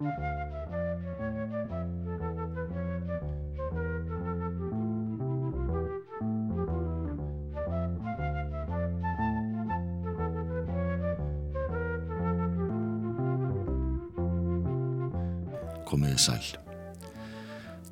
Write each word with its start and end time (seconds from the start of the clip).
komiði 0.00 0.16
sæl. 16.16 16.48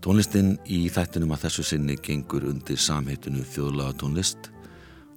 Tónlistinn 0.00 0.54
í 0.64 0.86
þættinum 0.88 1.34
að 1.36 1.44
þessu 1.44 1.66
sinni 1.74 2.00
gengur 2.00 2.48
undir 2.48 2.80
samheitinu 2.80 3.44
þjóðlaga 3.44 4.00
tónlist 4.00 4.48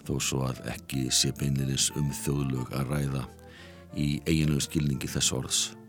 þó 0.04 0.18
svo 0.20 0.44
að 0.50 0.64
ekki 0.76 1.08
sé 1.08 1.32
beinilis 1.40 1.88
um 1.96 2.12
þjóðlög 2.12 2.76
að 2.76 2.90
ræða 2.92 3.28
í 3.96 4.18
eiginlegu 4.26 4.68
skilningi 4.68 5.08
þess 5.08 5.32
orðs. 5.38 5.81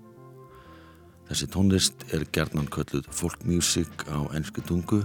Þessi 1.33 1.47
tónlist 1.49 2.03
er 2.13 2.27
gerðnan 2.29 2.67
kölluð 2.69 3.07
folkmusik 3.17 4.03
á 4.05 4.21
ennsku 4.37 4.61
tungu 4.69 4.99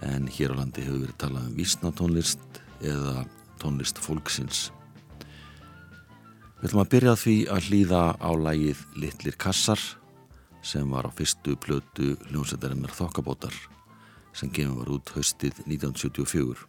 en 0.00 0.24
hér 0.32 0.54
á 0.56 0.64
landi 0.64 0.80
hefur 0.80 1.02
verið 1.02 1.18
talað 1.20 1.50
um 1.50 1.58
vísnatónlist 1.58 2.60
eða 2.80 3.26
tónlist 3.60 4.00
fólksins. 4.00 4.70
Við 6.56 6.70
ætlum 6.70 6.80
að 6.80 6.88
byrja 6.94 7.12
því 7.20 7.34
að 7.52 7.68
hlýða 7.68 8.00
á 8.16 8.30
lægið 8.46 8.80
Littlir 9.02 9.36
kassar 9.44 9.84
sem 10.64 10.88
var 10.88 11.04
á 11.04 11.12
fyrstu 11.12 11.58
plötu 11.60 12.14
hljómsættarinnar 12.30 12.96
Þokkabótar 12.96 13.52
sem 14.32 14.48
gefum 14.56 14.80
var 14.80 14.94
út 14.96 15.12
haustið 15.12 15.60
1974. 15.66 16.64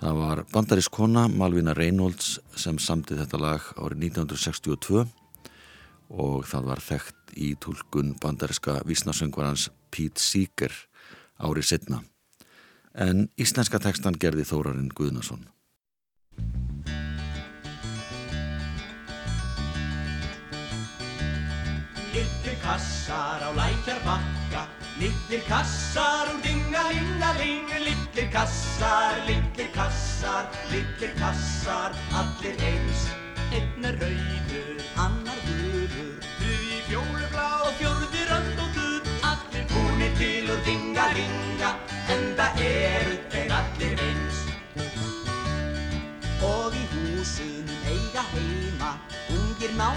Það 0.00 0.24
var 0.24 0.44
bandarís 0.56 0.88
kona 0.88 1.28
Malvina 1.28 1.76
Reynolds 1.76 2.38
sem 2.56 2.80
samtið 2.80 3.26
þetta 3.26 3.44
lag 3.44 3.72
árið 3.76 4.08
1962 4.08 5.04
og 6.08 6.46
það 6.46 6.70
var 6.70 6.82
þekkt 6.84 7.34
í 7.36 7.54
tólkun 7.60 8.14
bandariska 8.22 8.80
vísnasöngvarans 8.86 9.68
Pete 9.90 10.22
Seeger 10.22 10.72
árið 11.38 11.70
setna. 11.72 12.02
En 12.94 13.28
íslenska 13.36 13.80
tekstan 13.82 14.16
gerði 14.20 14.46
Þórarinn 14.48 14.92
Guðnason. 14.96 15.48
kassar 22.66 23.40
á 23.46 23.50
lækjar 23.54 24.00
bakka 24.04 24.62
Lillir 25.00 25.42
kassar 25.48 26.26
og 26.32 26.38
dingalingaling 26.42 27.68
Lillir 27.86 28.28
kassar, 28.32 29.14
lillir 29.28 29.70
kassar, 29.74 29.95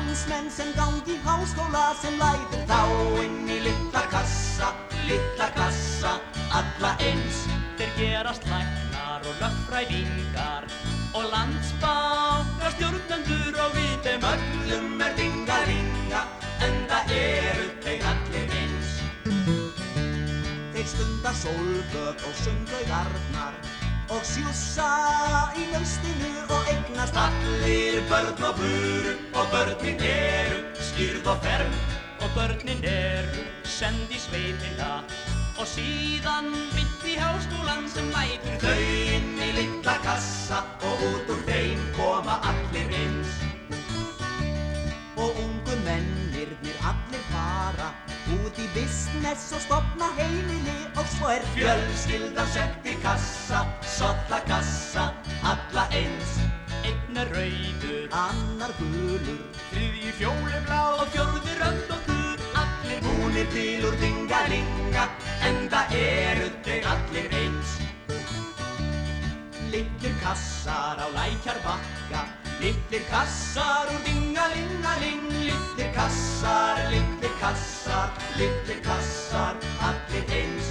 Ungir 0.09 0.17
námsmenn 0.17 0.49
sem 0.49 0.73
gangi 0.73 1.19
háskóla 1.23 1.93
sem 2.02 2.15
læður 2.17 2.63
þá 2.65 2.79
inn 3.21 3.45
í 3.45 3.59
litla 3.61 4.02
kassa, 4.09 4.71
litla 5.05 5.49
kassa, 5.53 6.15
alla 6.49 6.95
eins. 6.97 7.43
Þeir 7.77 7.91
gerast 7.99 8.47
læknar 8.49 9.21
og 9.21 9.37
löffræðingar 9.37 10.65
og 11.13 11.30
landsbákar 11.30 12.73
stjórnendur 12.73 13.61
og 13.61 13.77
við 13.77 13.95
þeim 14.07 14.27
öllum 14.33 15.05
er 15.05 15.13
dingaringa 15.21 16.25
en 16.65 16.83
það 16.89 17.17
eru 17.21 17.71
þeir 17.85 18.11
allir 18.13 18.59
eins. 18.63 18.95
Þeir 20.73 20.93
stunda 20.95 21.37
sólbögg 21.45 22.25
og 22.25 22.39
sundaugarnar 22.41 23.69
og 24.09 24.25
sjúsa 24.25 24.89
í 25.53 25.67
laustinu 25.70 26.31
og 26.49 26.70
eignast 26.73 27.17
allir 27.17 27.99
börn 28.09 28.43
og 28.47 28.55
buru 28.58 29.14
og 29.37 29.52
börnin 29.53 30.02
eru 30.02 30.61
skýrð 30.89 31.30
og 31.33 31.43
ferm 31.45 31.75
og 32.25 32.30
börnin 32.37 32.81
eru 32.89 33.43
send 33.64 34.09
í 34.09 34.17
sveitina 34.17 35.03
og 35.59 35.67
síðan 35.67 36.49
mitt 36.73 37.05
í 37.05 37.19
háskólan 37.21 37.86
sem 37.93 38.09
lætur 38.15 38.58
þau 38.64 38.81
inn 39.15 39.37
í 39.45 39.52
litla 39.59 39.98
kassa 40.05 40.64
og 40.81 41.05
út 41.11 41.33
úr 41.36 41.45
þeim 41.49 41.81
koma 41.98 42.39
allir 42.49 42.95
eins. 43.03 43.37
Og 45.19 45.36
ungu 45.36 45.69
fara 45.86 46.29
út 48.49 48.60
í 48.61 48.67
business 48.73 49.52
og 49.54 49.61
stopna 49.61 50.08
heimili 50.17 50.77
og 50.98 51.05
svo 51.14 51.30
er 51.33 51.43
fjölskyldan 51.54 52.48
sett 52.54 52.87
í 52.87 52.95
kassa, 53.04 53.61
solla 53.86 54.39
kassa, 54.48 55.10
alla 55.45 55.86
eins. 55.93 56.39
Einn 56.87 57.20
er 57.21 57.30
rauður, 57.36 58.08
annar 58.15 58.73
gulur, 58.80 59.43
þriði 59.70 60.14
fjólublá 60.17 60.80
og 60.95 61.11
fjörði 61.14 61.58
rönd 61.60 61.93
og 61.93 62.08
gur. 62.08 62.42
Allir 62.61 63.04
búnir 63.05 63.52
til 63.54 63.86
úr 63.89 63.99
dingalinga, 64.02 65.05
en 65.45 65.61
það 65.73 65.95
eru 65.99 66.49
þeir 66.66 66.89
allir 66.95 67.37
eins. 67.43 67.77
Litlir 69.70 70.17
kassar 70.23 70.98
á 70.98 71.08
lækjar 71.14 71.61
bakka, 71.67 72.26
litlir 72.64 73.05
kassar 73.11 73.93
úr 73.93 74.02
dingalingaling. 74.10 75.30
Litlir 75.37 75.93
kassar, 75.93 76.83
litlir 76.89 76.98
kassar, 76.98 77.08
litlir 78.38 78.82
kassar, 78.83 79.55
allir 79.82 80.26
eins. 80.30 80.67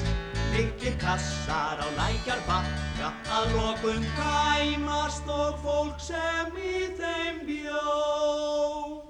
Litlir 0.53 0.99
kassar 1.01 1.79
á 1.81 1.89
lækjar 1.97 2.41
bakka, 2.47 3.13
að 3.31 3.53
lokum 3.57 4.05
gæmast 4.17 5.29
og 5.29 5.59
fólk 5.63 6.01
sem 6.01 6.53
í 6.57 6.93
þeim 6.99 7.41
bjó. 7.47 9.03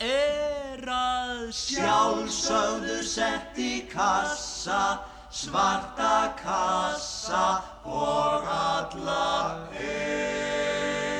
Er 0.00 0.86
að 0.86 1.50
sjálfsögðu 1.52 3.02
sett 3.02 3.58
í 3.58 3.86
kassa, 3.90 5.00
svarta 5.30 6.34
kassa 6.42 7.62
og 7.84 8.46
alla 8.46 9.66
eins. 9.74 11.19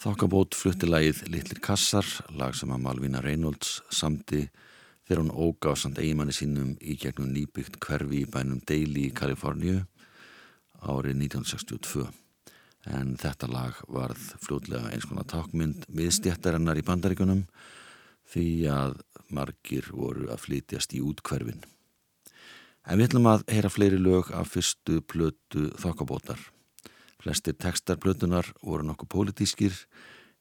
Þokkabót 0.00 0.56
flutti 0.56 0.88
lagið 0.88 1.18
Littlir 1.28 1.58
kassar, 1.60 2.06
lag 2.32 2.54
sem 2.56 2.70
að 2.72 2.80
Malvina 2.86 3.20
Reynolds 3.20 3.82
samti 3.92 4.46
þegar 5.04 5.18
hún 5.20 5.32
óga 5.34 5.72
á 5.72 5.76
samt 5.76 5.98
eigimanni 6.00 6.32
sínum 6.32 6.70
í 6.80 6.94
gegnum 6.96 7.28
nýbyggt 7.34 7.76
hverfi 7.84 8.22
í 8.22 8.28
bænum 8.32 8.62
Daly 8.64 9.10
í 9.10 9.12
Kaliforníu 9.12 9.82
árið 10.80 11.18
1962. 11.26 12.06
En 12.88 13.10
þetta 13.20 13.50
lag 13.52 13.82
varð 13.92 14.22
fljótlega 14.40 14.88
eins 14.88 15.04
konar 15.04 15.26
takmynd 15.28 15.84
miðstjættarinnar 15.92 16.80
í 16.80 16.84
bandaríkunum 16.86 17.42
því 18.32 18.46
að 18.72 18.94
margir 19.28 19.90
voru 19.92 20.30
að 20.32 20.46
flytjast 20.46 20.96
í 20.96 21.02
útkverfin. 21.04 21.60
En 22.88 22.96
við 22.96 23.10
ætlum 23.10 23.28
að 23.34 23.44
heyra 23.52 23.68
fleiri 23.68 24.00
lög 24.00 24.32
af 24.32 24.54
fyrstu 24.54 25.02
plötu 25.04 25.68
þokkabótar. 25.76 26.40
Flestir 27.20 27.52
tekstar 27.52 27.98
plötunar 28.00 28.48
voru 28.64 28.86
nokkuð 28.88 29.10
pólitískir 29.12 29.74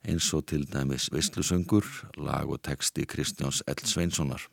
eins 0.08 0.30
og 0.34 0.46
til 0.48 0.64
dæmis 0.64 1.10
Veistlusöngur, 1.12 1.84
lag 2.18 2.48
og 2.48 2.62
teksti 2.64 3.04
Kristjáns 3.04 3.64
L. 3.68 3.82
Sveinssonar. 3.84 4.46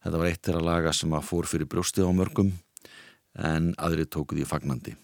Þetta 0.00 0.20
var 0.20 0.30
eitt 0.30 0.46
þeirra 0.46 0.62
laga 0.64 0.92
sem 0.96 1.12
að 1.12 1.26
fór 1.28 1.48
fyrir 1.50 1.68
brjóstið 1.68 2.08
á 2.08 2.12
mörgum 2.16 2.54
en 3.36 3.74
aðri 3.76 4.06
tókuð 4.08 4.40
í 4.40 4.48
fagnandi. 4.48 4.94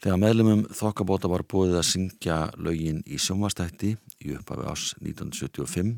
Þegar 0.00 0.20
meðlumum 0.22 0.64
þokkabóta 0.76 1.28
var 1.32 1.44
búið 1.48 1.76
að 1.76 1.88
syngja 1.90 2.38
lögin 2.56 3.02
í 3.04 3.20
sjónvastætti 3.20 3.94
í 4.24 4.34
upphafi 4.36 4.68
ás 4.70 4.88
1975 5.00 5.96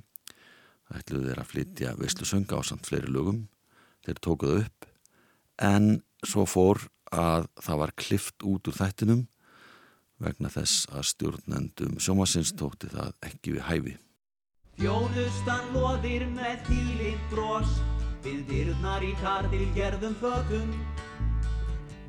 ætluðu 0.99 1.31
þeir 1.31 1.43
að 1.43 1.51
flytja 1.53 1.95
Veistlusönga 1.99 2.59
á 2.59 2.63
samt 2.67 2.87
fleiri 2.89 3.11
lögum 3.13 3.45
þeir 4.07 4.23
tókuðu 4.25 4.63
upp 4.65 4.87
en 5.63 5.99
svo 6.27 6.47
fór 6.49 6.87
að 7.13 7.49
það 7.63 7.81
var 7.83 7.93
klift 7.97 8.45
út 8.47 8.69
úr 8.69 8.77
þættinum 8.79 9.27
vegna 10.23 10.51
þess 10.51 10.89
að 10.91 11.07
stjórnendum 11.13 11.99
sjónvastins 12.03 12.53
tókti 12.59 12.91
það 12.91 13.13
ekki 13.29 13.55
við 13.55 13.67
hæfi. 13.69 13.95
Þjónustan 14.79 15.73
loðir 15.75 16.27
með 16.35 16.61
þýlitt 16.69 17.25
bros 17.33 17.79
við 18.25 18.43
dyrnar 18.51 19.07
í 19.07 19.13
kardil 19.23 19.67
gerðum 19.77 20.15
fötum. 20.21 20.75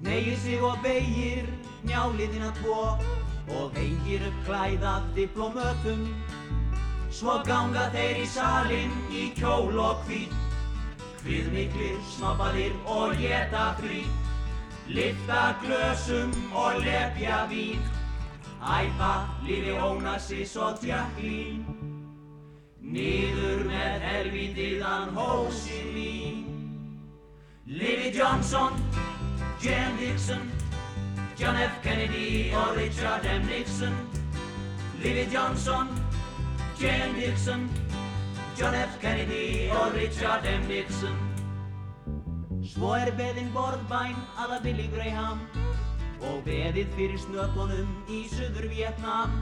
Negir 0.05 0.37
sig 0.41 0.61
og 0.63 0.77
beigir 0.83 1.49
njálíðina 1.85 2.51
tvo 2.61 2.95
og 3.59 3.73
hengir 3.77 4.23
upp 4.29 4.43
klæðað 4.47 5.09
diplomötum. 5.17 6.05
Svo 7.09 7.39
ganga 7.45 7.89
þeir 7.93 8.21
í 8.21 8.29
salin 8.29 8.93
í 9.09 9.29
kjól 9.37 9.73
og 9.81 10.05
hvít 10.05 10.35
Hviðmiklir, 11.19 11.97
snoppaðir 12.13 12.75
og 12.87 13.17
geta 13.19 13.73
frít 13.81 14.28
Lifta 14.89 15.55
glösum 15.61 16.31
og 16.55 16.81
lepja 16.81 17.45
vín 17.49 17.81
æpa, 18.61 19.29
lifi 19.47 19.71
Ónassis 19.71 20.55
og 20.57 20.77
Jacqueline. 20.83 21.65
Niður 22.81 23.67
með 23.69 24.01
helvitiðan 24.01 25.13
hósið 25.13 25.91
mín. 25.93 26.41
Livi 27.65 28.09
Johnson, 28.17 28.73
Jan 29.61 29.97
Dixon, 29.99 30.51
John 31.37 31.55
F. 31.55 31.77
Kennedy 31.83 32.51
og 32.53 32.75
Richard 32.77 33.25
M. 33.25 33.45
Nixon. 33.45 33.93
Livi 35.03 35.29
Johnson, 35.33 35.87
Jan 36.81 37.13
Dixon, 37.13 37.69
John 38.59 38.73
F. 38.73 38.97
Kennedy 39.01 39.69
og 39.69 39.93
Richard 39.93 40.45
M. 40.45 40.67
Nixon. 40.67 41.28
Svo 42.79 42.93
er 42.95 43.09
beðin 43.11 43.49
borðbæn 43.51 44.13
aða 44.39 44.57
Billy 44.63 44.85
Graham 44.93 45.41
og 46.23 46.37
beðið 46.45 46.93
fyrir 46.95 47.19
snötunum 47.19 47.89
í 48.07 48.19
Suður 48.31 48.69
Vietnam. 48.71 49.33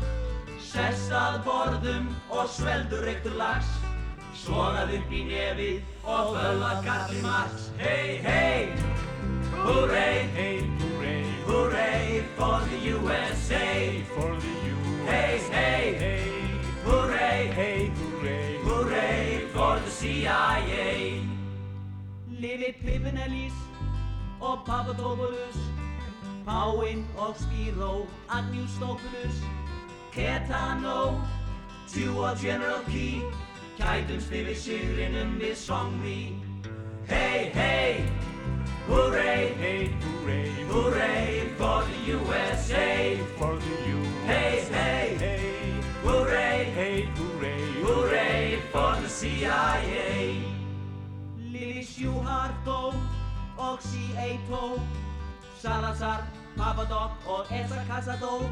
Sess 0.58 1.12
að 1.14 1.38
borðum 1.46 2.08
og 2.34 2.50
sveldur 2.50 3.06
reyktur 3.06 3.38
lags, 3.38 3.70
svogað 4.42 4.96
upp 4.98 5.14
í 5.14 5.22
nefið 5.30 6.10
og 6.16 6.34
völlað 6.34 6.82
Karli 6.90 7.22
Marx. 7.28 7.70
Hey, 7.78 8.18
hey, 8.26 8.74
hooray, 9.54 10.26
Hey, 10.34 10.66
hooray, 10.82 11.22
hooray 11.46 12.26
for 12.42 12.58
the 12.74 12.84
USA. 12.98 14.04
for 14.18 14.34
the 14.34 14.58
USA. 14.74 15.14
Hey, 15.14 15.40
hey, 15.54 15.96
Hey, 16.02 16.60
hooray, 16.90 17.48
hey, 17.54 17.92
hooray, 18.02 18.62
hooray 18.66 19.48
for 19.54 19.78
the 19.86 19.92
CIA. 19.92 21.37
Lifi 22.40 22.72
Pippinellis 22.82 23.54
og 24.42 24.60
Papadopoulos, 24.66 25.58
Páinn 26.46 27.06
og 27.18 27.36
Spiro, 27.36 28.06
Agnjústopoulos, 28.30 29.38
Ketano, 30.14 31.22
Tjú 31.88 32.18
og 32.18 32.38
General 32.42 32.86
Key, 32.88 33.22
kætumst 33.80 34.32
yfir 34.32 34.56
sigrinum 34.56 35.40
við 35.42 35.56
Songmi. 35.56 36.36
Hey, 37.10 37.50
hey, 37.54 38.06
hooray, 38.88 39.54
hey, 39.58 39.90
hooray, 40.02 40.50
hooray 40.70 41.50
for 41.58 41.82
the 41.90 41.98
USA. 42.14 43.18
for 43.38 43.56
the 43.56 43.76
USA. 43.96 44.28
Hey, 44.28 44.66
hey, 44.70 45.18
Hey, 45.18 45.82
hooray, 46.04 46.64
hey, 46.76 47.10
hooray, 47.18 47.82
hooray 47.82 48.60
for 48.72 49.02
the 49.02 49.10
CIA. 49.10 50.57
Lili 51.60 51.84
Sjuhardó 51.86 52.94
og 53.58 53.82
C.A.T.O. 53.82 54.80
Salazar, 55.62 56.28
Papadok 56.58 57.12
og 57.26 57.46
Esa 57.50 57.82
Casadó. 57.90 58.46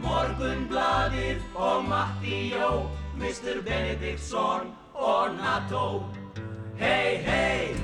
Morgunblaðið 0.00 1.42
og 1.54 1.84
Matti 1.84 2.54
Jó, 2.54 2.88
Mr. 3.20 3.60
Benediktsson 3.64 4.72
og 4.94 5.36
NATO. 5.36 6.04
Hey, 6.78 7.20
hey, 7.20 7.76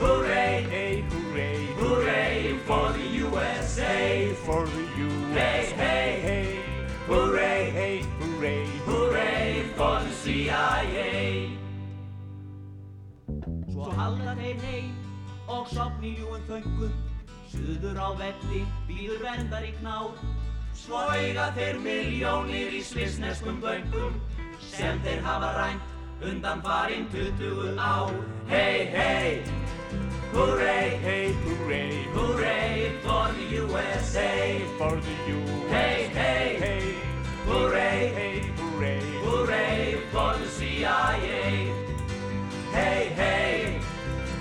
hooray, 0.00 0.66
hey, 0.66 1.04
hooray, 1.12 1.66
hooray 1.78 2.58
for 2.66 2.90
the 2.92 3.06
USA. 3.22 4.34
for 4.44 4.66
the 4.66 4.84
USA. 4.98 5.78
Hey, 5.78 6.20
hey, 6.20 6.44
Hey, 6.50 6.62
hooray, 7.06 7.70
hey, 7.70 8.02
hooray, 8.18 8.66
hooray 8.84 9.64
for 9.76 10.00
the 10.02 10.12
CIA. 10.12 11.59
Svo 13.80 13.94
halda 13.96 14.34
þeir 14.36 14.58
heim 14.60 14.88
og 15.48 15.68
sopni 15.72 16.10
ljúin 16.18 16.42
þöngum 16.44 16.90
Suður 17.48 17.96
á 17.96 18.12
velli 18.18 18.58
býður 18.84 19.22
verndar 19.24 19.64
í 19.64 19.70
knár. 19.78 20.18
Svo 20.76 21.00
eiga 21.14 21.46
þeir 21.56 21.78
miljónir 21.80 22.76
í 22.76 22.82
svisneskum 22.84 23.56
böngum 23.62 24.18
Sem 24.66 25.00
þeir 25.06 25.24
hafa 25.24 25.54
rænt 25.56 26.28
undan 26.28 26.60
farin 26.66 27.08
20 27.14 27.80
ár. 27.80 28.12
Hey, 28.52 28.84
hey, 28.92 29.40
hooray, 30.34 31.00
hey, 31.06 31.32
hooray, 31.46 32.04
hooray 32.12 32.92
for 33.00 33.32
the 33.32 33.48
USA 33.64 34.60
for 34.76 34.92
the 35.00 35.16
USA. 35.38 35.72
Hey, 35.72 36.10
hey, 36.20 36.58
Hey, 36.60 36.94
hooray, 37.48 38.12
hey, 38.18 38.40
hooray, 38.60 39.00
hooray 39.24 40.00
for 40.12 40.36
the 40.36 40.48
CIA 40.58 41.72
Hey, 42.70 43.12
hey, 43.16 43.49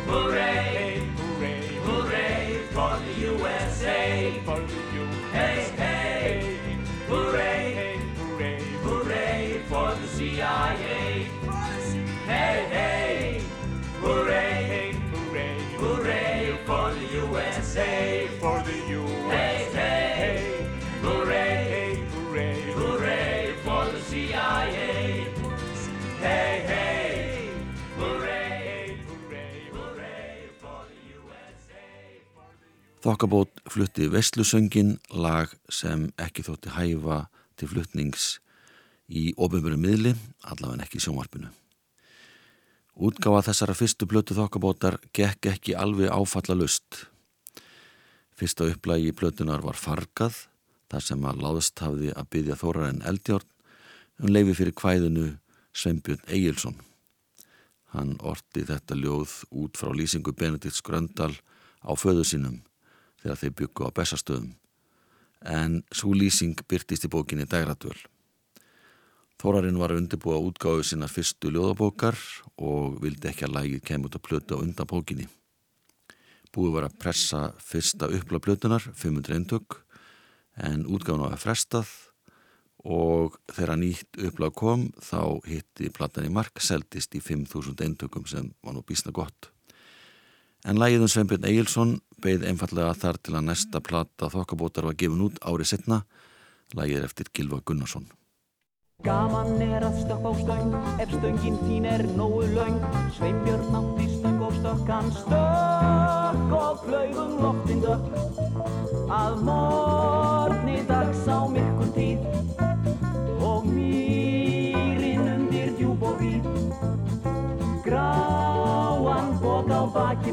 hooray 0.09 1.07
hooray, 1.17 1.61
Hooray 1.87 2.61
for 2.73 2.93
the 3.05 3.13
USA! 3.27 4.41
for 4.45 4.59
the 4.59 4.73
USA. 4.97 5.19
Hey, 5.31 5.59
hey, 5.77 6.77
hooray, 7.07 7.99
hooray, 8.17 8.59
hooray 8.83 9.61
for 9.69 9.93
the 9.95 10.07
CIA! 10.07 11.27
Hey, 12.25 12.57
hey, 12.75 13.41
hooray, 14.01 14.93
hooray, 15.13 15.59
hooray 15.77 16.59
for 16.65 16.93
the 16.93 17.05
USA! 17.21 18.08
Þokkabót 33.09 33.63
flutti 33.65 34.05
Vestlusöngin 34.05 34.99
lag 35.09 35.49
sem 35.73 36.03
ekki 36.21 36.43
þótti 36.45 36.69
hæfa 36.75 37.15
til 37.57 37.69
fluttnings 37.71 38.25
í 39.09 39.31
ofinbjörnum 39.33 39.81
miðli, 39.81 40.11
allavega 40.45 40.85
ekki 40.85 40.99
í 40.99 41.05
sjónvarpinu. 41.07 41.49
Útgáfa 43.01 43.47
þessara 43.47 43.77
fyrstu 43.79 44.05
blötu 44.05 44.37
þokkabótar 44.37 44.99
gekk 45.09 45.49
ekki 45.55 45.73
alveg 45.73 46.13
áfalla 46.13 46.59
lust. 46.59 47.07
Fyrsta 48.37 48.69
upplægi 48.69 49.09
í 49.09 49.17
blötunar 49.17 49.65
var 49.65 49.81
fargað, 49.81 50.43
þar 50.93 51.07
sem 51.09 51.25
að 51.25 51.43
láðst 51.47 51.81
hafði 51.81 52.13
að 52.13 52.31
byggja 52.37 52.61
Þórarinn 52.61 53.03
Eldjórn 53.09 53.49
um 54.21 54.33
leifi 54.37 54.57
fyrir 54.61 54.77
kvæðinu 54.77 55.27
Sveinbjörn 55.73 56.29
Egilson. 56.29 56.77
Hann 57.97 58.19
orti 58.21 58.69
þetta 58.69 59.01
ljóð 59.01 59.39
út 59.49 59.81
frá 59.81 59.97
lýsingu 59.97 60.37
Benedikts 60.37 60.85
Gröndal 60.85 61.33
á 61.81 61.97
föðu 61.97 62.21
sínum 62.21 62.61
þegar 63.23 63.41
þeir 63.41 63.57
byggu 63.61 63.89
á 63.89 63.95
bestastöðum. 63.99 64.53
En 65.45 65.81
svo 65.95 66.13
lýsing 66.15 66.59
byrtist 66.67 67.05
í 67.07 67.11
bókinni 67.11 67.47
Dægradvöl. 67.47 67.97
Þórarinn 69.39 69.79
var 69.79 69.93
að 69.93 70.01
undirbúa 70.01 70.39
útgáðu 70.43 70.83
sinna 70.83 71.07
fyrstu 71.07 71.51
ljóðabókar 71.53 72.17
og 72.59 72.97
vildi 73.03 73.29
ekki 73.29 73.45
að 73.47 73.53
lægið 73.55 73.85
kemur 73.87 74.11
út 74.11 74.17
að 74.19 74.25
plötu 74.27 74.57
á 74.59 74.63
undan 74.63 74.89
bókinni. 74.89 75.29
Búið 76.51 76.73
var 76.75 76.87
að 76.89 76.97
pressa 76.99 77.39
fyrsta 77.63 78.09
uppla 78.11 78.41
plötunar, 78.43 78.83
500 78.83 79.37
eintök, 79.37 79.77
en 80.59 80.83
útgáðun 80.89 81.23
var 81.23 81.37
að 81.37 81.45
frestað 81.45 81.93
og 82.83 83.37
þegar 83.51 83.79
nýtt 83.79 84.19
upplag 84.27 84.55
kom 84.59 84.89
þá 85.03 85.39
hitti 85.47 85.91
platan 85.95 86.27
í 86.27 86.33
mark 86.33 86.59
seldist 86.63 87.15
í 87.15 87.23
5.000 87.23 87.79
eintökum 87.85 88.27
sem 88.27 88.51
var 88.63 88.75
nú 88.75 88.83
bísna 88.83 89.15
gott. 89.15 89.51
En 90.67 90.79
lægið 90.79 91.05
um 91.05 91.11
Sveinbjörn 91.11 91.47
Egilson 91.47 91.97
beigð 92.19 92.45
einfallega 92.49 92.95
þar 92.99 93.19
til 93.23 93.35
að 93.37 93.45
næsta 93.47 93.79
plata 93.79 94.27
þokkabótar 94.33 94.89
var 94.89 94.97
gefin 94.99 95.23
út 95.29 95.39
árið 95.39 95.71
setna, 95.71 96.01
lægið 96.75 97.05
eftir 97.07 97.31
Gilva 97.33 97.61
Gunnarsson. 97.63 98.09
Gaman 99.05 99.61
er 99.63 99.85
að 99.87 100.01
stökk 100.01 100.25
á 100.27 100.31
stöng 100.41 100.73
ef 100.99 101.13
stöngin 101.15 101.59
þín 101.63 101.87
er 101.87 102.03
nógu 102.19 102.43
laung 102.51 102.81
Sveinbjörn 103.15 103.77
átti 103.79 104.09
stökk 104.59 104.91
hann 104.91 105.11
stökk 105.21 106.55
og 106.59 106.83
flögum 106.83 107.35
loftin 107.39 107.83
dökk. 107.85 108.05
Að 109.07 109.43
morgni 109.47 110.18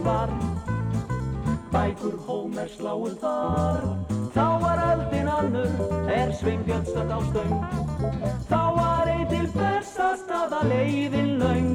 bar 0.06 0.30
bækur 1.72 2.16
Hómer 2.26 2.68
sláu 2.70 3.08
þar. 3.20 3.82
Þá 4.34 4.46
var 4.62 4.82
öldin 4.92 5.28
önnur 5.32 6.10
er 6.12 6.32
Sveinbjörn 6.38 6.86
stökk 6.86 7.12
á 7.16 7.18
stöng. 7.30 7.54
Þá 8.50 8.62
var 8.78 9.10
ei 9.10 9.24
til 9.32 9.46
bestastaða 9.56 10.60
leiðin 10.70 11.32
laung 11.40 11.72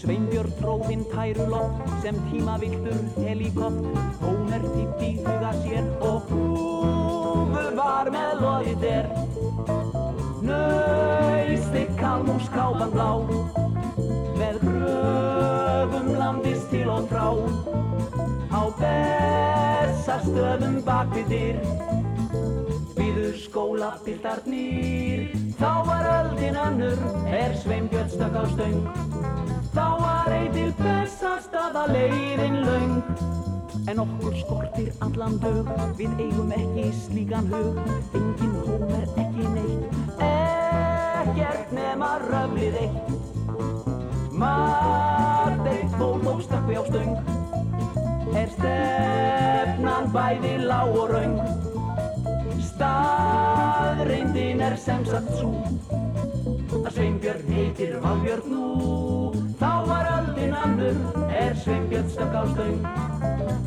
Sveinbjörn 0.00 0.52
tróðinn 0.60 1.04
tæruloft 1.12 1.90
sem 2.02 2.16
tímaviltur 2.30 3.00
helikopt 3.24 3.84
Hómer 4.22 4.64
títt 4.74 5.04
í 5.08 5.10
huga 5.20 5.52
sér 5.62 5.90
og 6.00 6.30
húfu 6.32 7.66
var 7.76 8.12
með 8.14 8.44
loðið 8.44 8.86
er. 8.90 9.10
Nausti 10.44 11.86
kalmús 12.00 12.48
kápan 12.52 12.92
blá 12.96 13.10
bak 20.90 21.12
við 21.14 21.28
dyr. 21.30 21.58
Býður 22.96 23.36
skóla 23.38 23.90
jólapiltarnir 23.94 25.28
Þá 25.60 25.72
var 25.86 26.06
öldin 26.10 26.56
önnur, 26.56 27.02
er 27.30 27.54
sveimbjörn 27.60 28.10
stökk 28.10 28.38
á 28.40 28.44
stöng. 28.54 28.80
Þá 29.74 29.86
var 30.00 30.32
eitil 30.34 30.72
bestastaða 30.80 31.84
leiðin 31.92 32.62
laung 32.64 32.96
En 33.90 34.02
okkur 34.02 34.34
skortir 34.40 34.90
allan 35.04 35.38
dög, 35.42 35.70
við 35.98 36.16
eigum 36.24 36.50
ekki 36.54 36.86
slíkan 37.04 37.48
hug. 37.52 37.78
Engin 38.16 38.56
hóm 38.64 38.84
er 38.98 39.06
ekki 39.24 39.46
neitt, 39.54 39.96
ekkert 40.30 41.74
nema 41.76 42.12
röflið 42.26 42.80
eitt. 42.84 43.14
Margt 44.40 45.66
eitt 45.70 45.98
fólk 45.98 46.30
og 46.34 46.44
stökkvi 46.46 46.80
á 46.80 46.84
stöng 46.88 47.59
Er 48.30 48.46
stefnan 48.54 50.10
bæði 50.14 50.52
lág 50.62 50.94
og 50.94 51.10
raung 51.10 51.40
Staðreindin 52.62 54.60
er 54.62 54.76
sem 54.78 55.02
sagt 55.08 55.32
svo 55.40 55.50
að 56.80 56.92
Sveinbjörn 56.94 57.48
heitir 57.50 57.96
Valbjörn 58.04 58.52
nú. 58.52 58.68
Þá 59.60 59.72
var 59.88 60.06
öldin 60.12 60.54
annur 60.56 61.26
er 61.34 61.58
Sveinbjörn 61.58 62.08
stökk 62.14 62.38
á 62.38 62.44
stöng. 62.52 62.78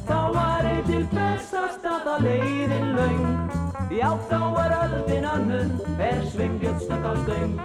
Þá 0.08 0.20
var 0.38 0.70
eitt 0.72 0.88
til 0.88 1.04
bestastaða 1.12 2.16
leiðin 2.24 2.96
laung 2.98 3.28
Já, 3.94 4.10
þá 4.32 4.40
var 4.56 4.74
öldin 4.80 5.28
annur 5.30 5.70
er 6.00 6.24
Sveinbjörn 6.32 6.82
stökk 6.82 7.06
á 7.06 7.14
stöng. 7.26 7.56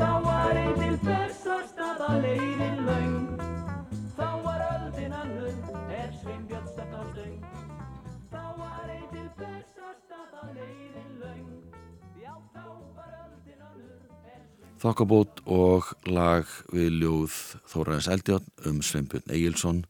Þá 0.00 0.10
var 0.24 0.58
eitt 0.64 0.80
til 0.80 0.98
bestastaða 1.04 2.20
leiðin 2.24 2.84
laung 2.88 3.25
Sveinbjörn 6.26 6.66
á 6.90 7.02
stöng 7.06 7.42
Þá 8.32 8.44
var 8.58 8.88
eitt 8.90 9.12
til 9.14 9.26
bestastaða 9.38 10.48
leiðin 10.56 11.12
laung 11.20 11.52
Já, 12.18 12.32
þá 12.50 12.64
var 12.96 13.12
öldin 13.20 13.60
annur 13.62 14.72
Þokkabót 14.82 15.44
og 15.46 15.92
lag 16.10 16.50
við 16.74 16.98
ljóð 17.04 17.38
Þóraðins 17.70 18.10
Eldjátt 18.10 18.66
um 18.66 18.82
Sveinbjörn 18.82 19.36
Egilson 19.38 19.84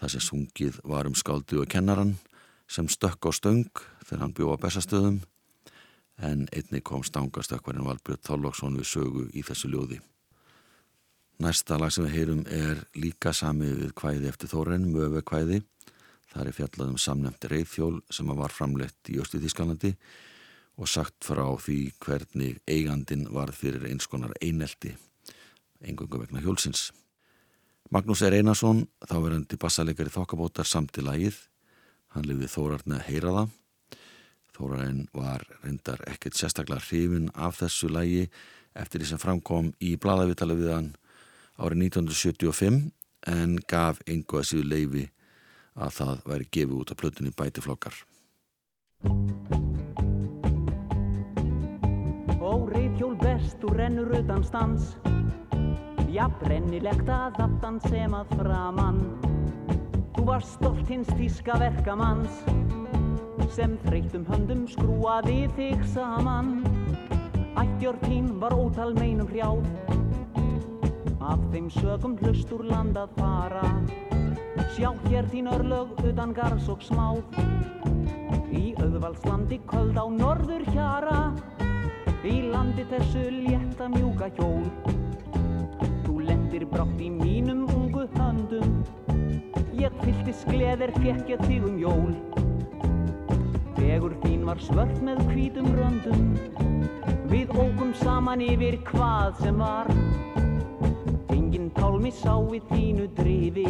það 0.00 0.16
sem 0.16 0.26
sungið 0.26 0.82
var 0.82 1.06
um 1.06 1.14
skáldu 1.14 1.62
og 1.62 1.70
kennaran 1.70 2.16
sem 2.66 2.90
stökk 2.90 3.30
á 3.30 3.32
stöng 3.38 3.70
þegar 4.02 4.24
hann 4.24 4.34
bjóða 4.34 4.58
bestastöðum 4.66 5.22
en 6.18 6.48
einni 6.50 6.82
kom 6.82 7.06
stangastökkvarinn 7.06 7.86
Valbjörn 7.86 8.26
Þorlóksson 8.26 8.82
við 8.82 8.94
sögu 8.96 9.28
í 9.30 9.46
þessu 9.46 9.70
ljóði. 9.70 10.02
Næsta 11.38 11.76
lag 11.78 11.92
sem 11.94 12.02
við 12.02 12.14
heyrum 12.16 12.40
er 12.50 12.80
líka 12.98 13.30
sami 13.30 13.68
við 13.70 13.92
kvæði 13.94 14.26
eftir 14.26 14.50
Þóraðin, 14.50 14.88
Möve 14.90 15.20
kvæði. 15.22 15.60
Það 16.32 16.48
er 16.50 16.56
fjallað 16.56 16.90
um 16.90 16.98
samnefndi 16.98 17.50
reyðfjól 17.52 18.00
sem 18.10 18.32
var 18.40 18.50
framleitt 18.50 19.12
í 19.12 19.20
Östu 19.22 19.38
Þískalandi 19.38 19.92
og 20.82 20.90
sagt 20.90 21.22
frá 21.22 21.44
því 21.62 21.78
hvernig 22.02 22.58
eigandin 22.66 23.28
var 23.30 23.54
fyrir 23.54 23.86
eins 23.86 24.10
konar 24.10 24.34
einelti, 24.42 24.96
engungu 25.78 26.24
vegna 26.24 26.42
hjólsins. 26.42 26.88
Magnús 27.94 28.26
R. 28.26 28.34
Einarsson, 28.34 28.88
þáverandi 29.06 29.62
bassalegari 29.62 30.10
þokkabótar 30.10 30.66
samt 30.66 30.98
í 30.98 31.06
lagið. 31.06 31.38
Hann 32.18 32.26
lifið 32.26 32.54
Þórarni 32.58 32.98
að 32.98 33.08
heyra 33.12 33.38
það. 33.38 33.58
Þórarinn 34.58 35.04
var 35.14 35.46
reyndar 35.62 36.02
ekkert 36.10 36.34
sérstaklega 36.34 36.82
hrifin 36.82 37.30
af 37.38 37.62
þessu 37.62 37.94
lagi 37.94 38.26
eftir 38.74 39.04
því 39.04 39.14
sem 39.14 39.22
framkom 39.22 39.76
í 39.78 39.94
bladavitala 40.02 40.58
við 40.58 40.74
hann 40.74 40.96
árið 41.58 41.88
1975 41.88 42.78
en 43.28 43.56
gaf 43.70 43.98
einhvað 44.06 44.46
síðu 44.48 44.68
leifi 44.70 45.04
að 45.78 45.94
það 45.98 46.22
væri 46.30 46.48
gefið 46.56 46.76
út 46.78 46.92
af 46.92 47.00
plötunni 47.02 47.34
bætiflokkar. 47.38 47.98
Ó, 52.38 52.52
reyðhjól 52.72 53.14
best, 53.20 53.58
þú 53.60 53.74
rennur 53.76 54.14
utan 54.18 54.42
stans 54.46 54.94
Já, 56.08 56.24
brennilegt 56.40 57.10
að 57.12 57.42
aftan 57.44 57.76
sem 57.84 58.14
að 58.16 58.32
framann 58.38 59.02
Þú 60.16 60.24
var 60.30 60.42
stolt 60.46 60.88
hins 60.90 61.10
tíska 61.18 61.58
verkamanns 61.60 62.42
sem 63.54 63.78
þreytum 63.86 64.26
höndum 64.28 64.66
skrúaði 64.68 65.46
þig 65.56 65.80
saman. 65.94 66.58
Ættjörn 67.58 68.02
þín 68.04 68.26
var 68.42 68.54
ótal 68.54 68.92
meinum 68.98 69.30
hrjáð 69.30 69.64
Af 71.28 71.40
þeim 71.52 71.66
sögum 71.68 72.14
hlust 72.22 72.52
úr 72.56 72.62
land 72.70 72.96
að 72.96 73.10
fara. 73.18 73.64
Sjá 74.72 74.94
hér 75.08 75.26
þín 75.28 75.50
örlög 75.52 75.90
utan 76.08 76.32
gars 76.32 76.68
og 76.72 76.80
smáð 76.86 77.20
Í 78.48 78.72
auðvaldslandi 78.80 79.58
köld 79.68 79.98
á 80.00 80.08
norður 80.08 80.64
hjara. 80.72 81.18
Í 82.24 82.48
landi 82.48 82.86
þessu 82.88 83.26
létta 83.34 83.90
mjúka 83.92 84.30
hjól. 84.38 84.64
Þú 86.06 86.16
lendir 86.30 86.64
brátt 86.72 87.04
í 87.04 87.10
mínum 87.12 87.66
ungu 87.76 88.06
höndum. 88.16 88.80
Ég 89.76 89.94
fyllti 90.00 90.34
skleðir, 90.40 90.94
fekk 90.96 91.34
ég 91.34 91.44
þig 91.44 91.68
um 91.68 91.76
jól. 91.82 92.16
Vegur 93.76 94.16
þín 94.24 94.48
var 94.48 94.64
svört 94.64 94.96
með 95.04 95.22
hvítum 95.28 95.68
röndum. 95.76 96.32
Við 97.28 97.52
ógum 97.52 97.92
saman 98.00 98.40
yfir 98.40 98.80
hvað 98.88 99.44
sem 99.44 99.60
var 99.60 99.92
Tálmi 101.78 102.12
sá 102.12 102.34
við 102.50 102.68
þínu 102.74 103.10
drifi 103.16 103.68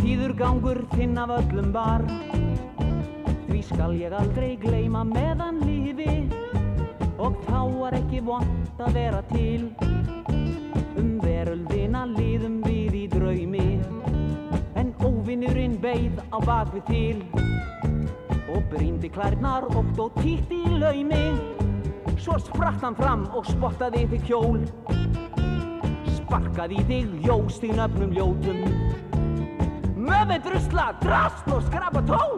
Tíður 0.00 0.38
gangur 0.38 0.84
þinn 0.94 1.18
af 1.20 1.36
öllum 1.42 1.74
var 1.76 2.06
Því 3.60 3.66
skal 3.74 3.94
ég 3.98 4.14
aldrei 4.16 4.54
gleyma 4.56 5.02
meðan 5.04 5.58
lífi. 5.66 6.30
Og 7.20 7.34
þá 7.44 7.58
var 7.74 7.96
ekki 7.98 8.22
vont 8.24 8.78
að 8.80 8.94
vera 8.96 9.18
til. 9.28 9.66
Um 10.96 11.18
veröldina 11.20 12.06
liðum 12.08 12.60
við 12.64 12.96
í 13.02 13.02
draumi. 13.12 13.66
En 14.80 14.94
óvinnurinn 15.04 15.76
beigð 15.82 16.22
á 16.32 16.38
bakvið 16.46 16.88
til. 16.88 17.20
Og 18.48 18.64
brýndi 18.72 19.12
klærnar 19.12 19.68
oft 19.74 20.00
og 20.06 20.16
títt 20.22 20.56
í 20.56 20.62
laumi. 20.80 21.26
Svo 22.16 22.38
spratt 22.40 22.80
hann 22.80 22.96
fram 22.96 23.28
og 23.34 23.44
spottaði 23.50 24.06
þig 24.14 24.32
hjól 24.32 24.99
Sparkaði 26.30 26.76
í 26.78 26.82
þig 26.86 27.14
ljós 27.24 27.56
þín 27.58 27.80
öfnum 27.82 28.12
ljótum. 28.14 28.58
Möfi 29.98 30.36
drusla, 30.44 30.84
drast 31.00 31.48
og 31.50 31.64
skrapa 31.66 32.04
tól. 32.06 32.36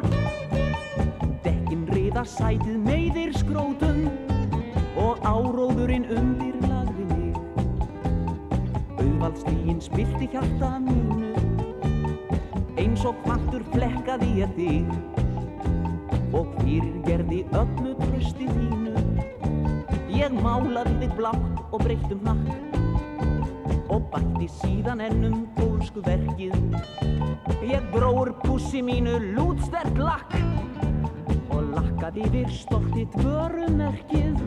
Dekkin 1.44 1.82
riða 1.92 2.22
sætið 2.24 2.78
meiðir 2.86 3.36
skrótum. 3.36 4.06
Og 4.96 5.20
áróðurinn 5.28 6.08
undir 6.08 6.56
lagði 6.64 7.04
mig. 7.10 7.36
Auðvaldstígin 8.96 9.84
spilti 9.84 10.30
hjarta 10.32 10.72
mínu. 10.86 11.36
Eins 12.80 13.04
og 13.04 13.20
kvartur 13.26 13.68
flekkaði 13.76 14.32
ég 14.40 14.56
þig. 14.56 14.88
Og 16.32 16.48
fyrir 16.62 16.96
gerði 17.04 17.44
öllu 17.60 17.92
trösti 18.00 18.48
þínu. 18.48 18.96
Ég 20.16 20.40
málaði 20.40 20.96
þig 21.04 21.18
blátt 21.20 21.66
og 21.68 21.84
breytt 21.84 22.08
um 22.16 22.24
nakk 22.30 22.72
Og 23.92 24.06
bætti 24.08 24.46
síðan 24.48 25.02
ennum 25.04 25.42
góðsku 25.58 26.00
verkið 26.06 26.54
Ég 27.68 27.84
dróur 27.92 28.30
pussi 28.40 28.80
mínu 28.84 29.18
lútstert 29.36 29.98
lakk 30.00 30.32
Og 31.52 31.74
lakkaði 31.74 32.24
yfir 32.24 32.54
stoltið 32.56 33.16
vörumerkið. 33.20 34.38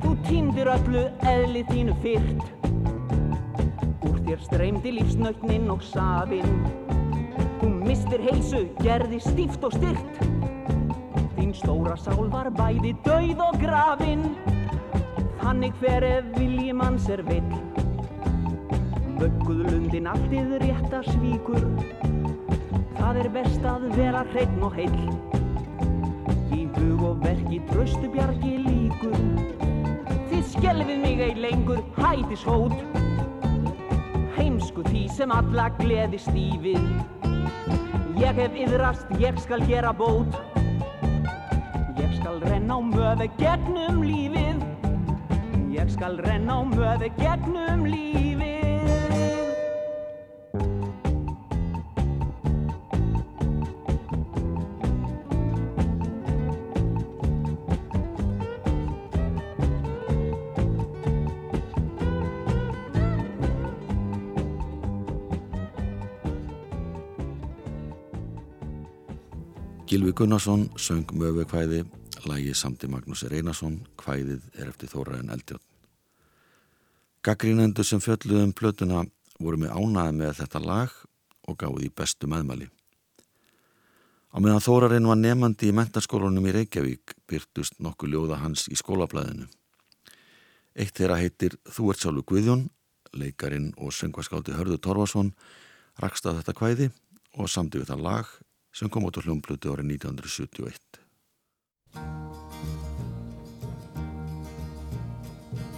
Þú 0.00 0.12
týndir 0.24 0.70
öllu 0.72 1.02
eðli 1.28 1.64
þínu 1.68 1.96
fyrt 2.04 2.48
Úr 4.08 4.22
þér 4.24 4.40
streymdi 4.46 4.94
lífsnautnin 4.96 5.68
og 5.72 5.84
safinn. 5.84 6.64
Þú 7.60 7.68
mistir 7.84 8.24
heilsu, 8.24 8.64
gerði 8.80 9.20
stíft 9.24 9.68
og 9.68 9.76
styrt 9.76 10.24
Þín 11.36 11.52
stóra 11.60 11.98
sál 12.00 12.32
var 12.32 12.48
bæði 12.56 12.96
dauð 13.04 13.44
og 13.50 13.60
grafin. 13.60 14.24
Þannig 15.44 15.76
hver 15.82 16.08
ef 16.14 16.34
vilji 16.40 16.72
manns 16.72 17.12
er 17.12 17.20
vill 17.28 17.73
Vögguð 19.24 19.60
lundin 19.70 20.04
alltið 20.04 20.50
rétta 20.60 20.98
svíkur. 21.06 21.62
Það 22.98 23.18
er 23.22 23.28
best 23.32 23.62
að 23.64 23.86
vera 23.96 24.20
hreinn 24.34 24.58
og 24.66 24.74
heill. 24.76 25.06
Í 26.52 26.66
hug 26.74 27.04
og 27.08 27.22
verki 27.22 27.62
tröstu 27.70 28.10
bjargi 28.12 28.58
líkur. 28.66 29.16
Þið 30.28 30.42
skelfið 30.50 31.00
mig 31.06 31.22
ei 31.24 31.32
lengur 31.40 31.80
hætis 31.96 32.44
hót 32.44 32.76
Heimsku 34.36 34.84
því 34.90 35.06
sem 35.16 35.32
alla 35.32 35.70
gleði 35.78 36.20
stífið. 36.20 36.84
Ég 38.20 38.42
hef 38.42 38.58
yðrast, 38.66 39.08
ég 39.24 39.40
skal 39.40 39.64
gera 39.70 39.94
bót. 39.96 40.36
Ég 41.96 42.12
skal 42.20 42.44
renna 42.44 42.76
á 42.76 42.80
möfi 42.92 43.32
gegnum 43.40 44.04
lífið. 44.04 44.60
Ég 45.72 45.96
skal 45.96 46.20
renna 46.28 46.60
á 46.60 46.62
möfi 46.76 47.14
gegnum 47.22 47.88
lífið 47.88 48.53
Gilvi 69.94 70.10
Gunnarsson 70.10 70.70
söng 70.76 71.06
möfukvæði, 71.14 71.84
lægi 72.26 72.54
samti 72.58 72.88
Magnús 72.90 73.20
Reynarsson, 73.30 73.76
kvæðið 73.94 74.42
er 74.58 74.72
eftir 74.72 74.88
Þóraðin 74.90 75.30
Eldjón. 75.30 75.60
Gaggrínendur 77.22 77.86
sem 77.86 78.00
fjölluðum 78.02 78.48
um 78.48 78.54
plötuna 78.58 79.04
voru 79.38 79.60
með 79.62 79.76
ánaði 79.78 80.16
með 80.18 80.32
þetta 80.40 80.62
lag 80.64 80.96
og 81.46 81.58
gáði 81.60 81.86
í 81.86 81.92
bestu 81.94 82.26
meðmæli. 82.26 82.66
Á 84.34 84.36
meðan 84.42 84.64
Þórarinn 84.66 85.06
var 85.06 85.20
nefandi 85.20 85.70
í 85.70 85.76
mentarskólunum 85.78 86.48
í 86.50 86.54
Reykjavík 86.56 87.14
byrtust 87.30 87.78
nokkuð 87.78 88.16
ljóða 88.16 88.40
hans 88.42 88.66
í 88.66 88.74
skólablaðinu. 88.80 89.46
Eitt 90.74 90.98
þeirra 90.98 91.20
heitir 91.22 91.54
Þú 91.70 91.92
ert 91.92 92.02
sjálfu 92.02 92.24
Guðjón, 92.32 92.66
leikarin 93.14 93.70
og 93.78 93.94
söngvaskáldi 93.94 94.58
Hörður 94.58 94.82
Torfarsson 94.88 95.30
rakst 96.02 96.26
að 96.26 96.42
þetta 96.42 96.56
kvæði 96.58 96.90
og 97.38 97.46
samdi 97.46 97.78
við 97.78 97.94
það 97.94 98.04
lag 98.08 98.34
sem 98.74 98.90
kom 98.90 99.06
út 99.06 99.14
á 99.14 99.22
hljómblutu 99.22 99.70
árið 99.70 99.86
1971. 99.94 100.98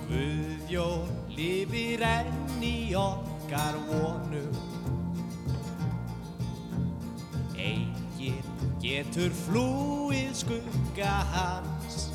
Guðjón 0.09 1.13
lifir 1.37 2.01
enn 2.09 2.65
í 2.65 2.95
okkar 2.97 3.77
vonum 3.91 4.57
Egin 7.61 8.41
getur 8.81 9.35
flúið 9.45 10.33
skugga 10.41 11.19
hans. 11.35 12.07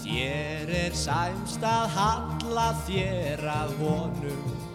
Þér 0.00 0.72
er 0.86 0.96
sæmst 0.96 1.62
að 1.66 1.86
halla 1.98 2.68
þér 2.88 3.44
að 3.52 3.76
honum 3.82 4.70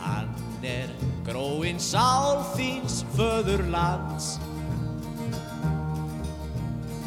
Hann 0.00 0.39
er 0.64 0.90
gróin 1.24 1.78
sál 1.80 2.42
þíns 2.54 3.04
föðurlands. 3.16 4.38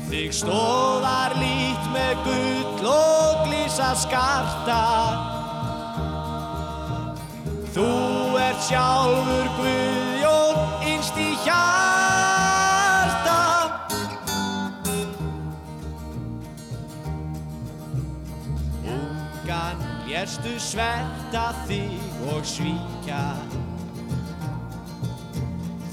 Þig 0.09 0.33
stóðar 0.37 1.33
lít 1.41 1.85
með 1.93 2.19
gull 2.25 2.89
og 2.89 3.43
glísa 3.47 3.93
skarta. 3.97 4.81
Þú 7.73 7.89
ert 8.37 8.61
sjálfur 8.67 9.47
Guðjón 9.57 10.57
innst 10.91 11.17
í 11.17 11.31
hjarta. 11.45 13.39
Ungan 18.93 19.81
lérstu 20.05 20.53
sverta 20.61 21.49
þig 21.65 22.02
og 22.31 22.45
svíkja. 22.47 23.23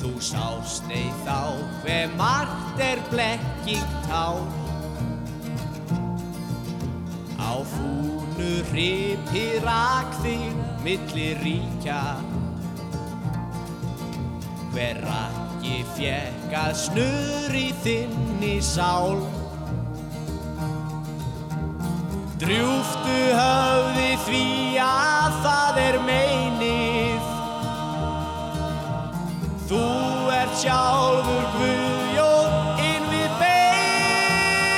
Þú 0.00 0.14
sást 0.25 0.87
nei 0.88 1.10
þá 1.26 1.58
hver 1.82 2.14
margt 2.16 2.80
er 2.80 3.02
blekking 3.10 3.94
tár 4.06 4.44
Á 7.40 7.52
fúnu 7.66 8.50
hripi 8.70 9.44
rak 9.64 10.12
þig 10.22 10.54
milli 10.84 11.28
ríkja. 11.40 12.00
Hver 14.70 15.00
rakki 15.02 15.80
fjekk 15.96 16.54
að 16.54 16.72
snur 16.84 17.56
í 17.58 17.68
þinni 17.82 18.54
sál 18.62 19.18
Drjúftu 22.40 23.37
höfði 23.37 24.16
því 24.24 24.79
að 24.81 25.35
það 25.44 25.79
er 25.83 25.96
meinið. 26.07 27.26
Þú 29.68 29.81
ert 30.33 30.55
sjálfur 30.62 31.44
Guðjón 31.59 32.81
inn 32.81 33.05
við 33.11 33.35
beinið. 33.42 34.72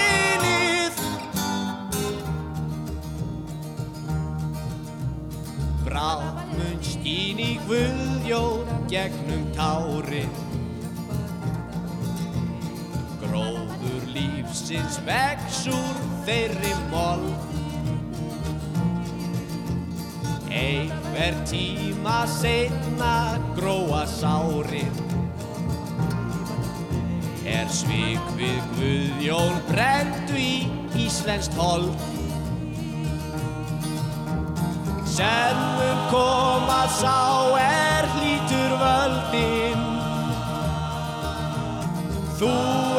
Bráð 5.87 6.27
mun 6.51 6.83
skín 6.83 7.39
í 7.47 7.63
Guðjón 7.71 8.67
gegnum 8.91 9.47
tárin. 9.55 10.35
Gróður 13.23 14.03
lífsins 14.19 14.99
vex 15.07 15.71
úr 15.71 15.97
þeirri 16.27 16.75
moll 16.91 17.52
Einhver 20.53 21.35
tíma 21.49 22.27
setna 22.29 23.41
gróa 23.57 24.05
sárin 24.07 24.93
Er 27.43 27.67
svik 27.73 28.23
við 28.39 28.61
Guðjón 28.77 29.57
brendu 29.67 30.37
í 30.39 30.69
Íslenskt 31.03 31.57
hold. 31.59 31.91
Sem 35.09 35.59
um 35.89 36.05
koma 36.13 36.85
sá 37.01 37.19
er 37.59 38.09
hlítur 38.15 38.77
völdin. 38.85 39.83
Þú 42.39 42.55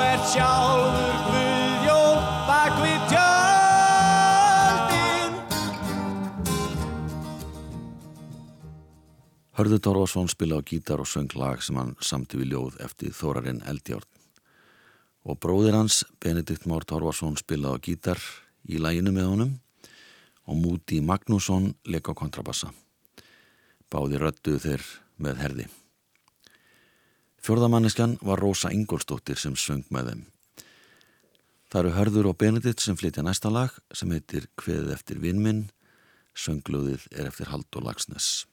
ert 0.10 0.28
sjálfur 0.36 1.16
Guðjón 1.30 1.43
Hörður 9.54 9.84
Torfarsson 9.86 10.32
spila 10.32 10.58
á 10.58 10.66
gítar 10.66 10.98
og 10.98 11.06
söng 11.06 11.30
lag 11.38 11.60
sem 11.62 11.78
hann 11.78 11.92
samti 12.02 12.40
við 12.42 12.56
ljóð 12.56 12.78
eftir 12.82 13.12
Þórarinn 13.14 13.60
Eldjárn. 13.70 14.08
Og 15.30 15.38
bróðir 15.38 15.76
hans, 15.78 16.00
Benedikt 16.18 16.66
Már 16.66 16.82
Torfarsson, 16.90 17.38
spila 17.38 17.76
á 17.76 17.78
gítar 17.78 18.18
í 18.66 18.80
læginu 18.82 19.14
með 19.14 19.28
honum 19.30 19.52
og 20.50 20.58
Múti 20.58 21.04
Magnússon 21.06 21.76
leik 21.86 22.10
á 22.10 22.18
kontrabassa. 22.18 22.72
Báði 23.94 24.18
röttu 24.24 24.58
þeir 24.58 24.82
með 25.22 25.44
herði. 25.44 25.66
Fjörðamanniskan 27.46 28.18
var 28.26 28.42
Rósa 28.42 28.72
Ingólstóttir 28.74 29.38
sem 29.38 29.54
söng 29.54 29.86
með 29.94 30.10
þeim. 30.10 30.24
Það 31.70 31.80
eru 31.84 31.94
Hörður 32.00 32.32
og 32.32 32.40
Benedikt 32.42 32.82
sem 32.82 32.98
flytja 32.98 33.22
næsta 33.22 33.54
lag 33.54 33.78
sem 33.94 34.10
heitir 34.10 34.50
Kveðið 34.58 34.96
eftir 34.98 35.22
vinnminn, 35.22 35.68
sönglöðið 36.34 37.06
er 37.14 37.30
eftir 37.30 37.54
Haldur 37.54 37.86
Lagsnes. 37.86 38.48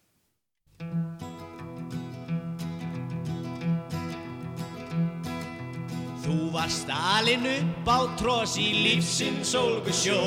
Þú 6.21 6.37
var 6.55 6.71
stalin 6.71 7.47
upp 7.51 7.89
á 7.91 7.99
tros 8.21 8.55
í 8.61 8.71
lífsins 8.85 9.51
sólgusjó. 9.53 10.21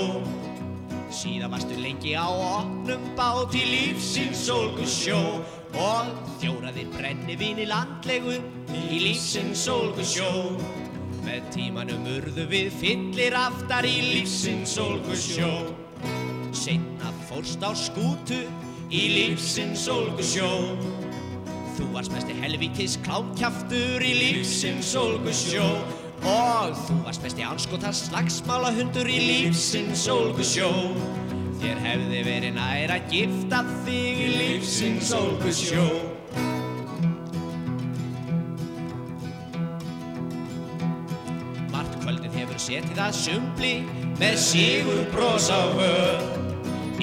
Síðan 1.13 1.53
varstu 1.53 1.77
lengi 1.79 2.15
á 2.17 2.27
opnum 2.27 3.03
bát 3.17 3.53
í 3.55 3.63
lífsins 3.69 4.41
sólgusjó. 4.49 5.19
Og 5.73 6.09
þjóraðir 6.41 6.89
brennivín 6.93 7.61
í 7.63 7.69
landlegu 7.69 8.35
í 8.73 8.99
lífsins 9.05 9.63
sólgusjó. 9.65 10.29
Með 11.23 11.47
tímanum 11.55 12.03
urðu 12.17 12.49
við 12.51 12.73
fyllir 12.81 13.37
aftar 13.39 13.87
í 13.87 13.95
lífsins 14.09 14.75
sólgusjó. 14.75 15.49
Seinna 16.53 17.13
fórst 17.29 17.63
á 17.63 17.71
skútu 17.71 18.43
í 18.93 19.03
lífsins 19.09 19.87
sólgusjó. 19.87 20.47
Þú 21.73 21.89
varst 21.95 22.13
mesti 22.13 22.35
helvítis 22.37 22.99
klámkjaftur 23.05 24.03
í 24.05 24.13
lífsins 24.19 24.91
sólgusjó. 24.93 25.65
Og 26.29 26.75
þú 26.85 26.99
varst 27.07 27.25
mesti 27.25 27.45
anskotans 27.47 28.05
slagsmálahundur 28.07 29.09
í 29.09 29.17
lífsins 29.23 30.05
sólgusjó. 30.05 30.69
Þér 31.63 31.81
hefði 31.87 32.21
verið 32.27 32.57
nær 32.59 32.93
að 32.93 33.09
gifta 33.15 33.63
þig 33.87 34.21
í 34.27 34.29
lífsins 34.37 35.09
sólgusjó. 35.09 35.87
Mart 41.73 41.97
kvöldið 42.05 42.39
hefur 42.43 42.63
setið 42.69 43.03
að 43.07 43.19
sumbli 43.23 43.75
með 44.21 44.39
sigur 44.45 45.03
bros 45.15 45.49
á 45.49 45.61
vör 45.73 46.42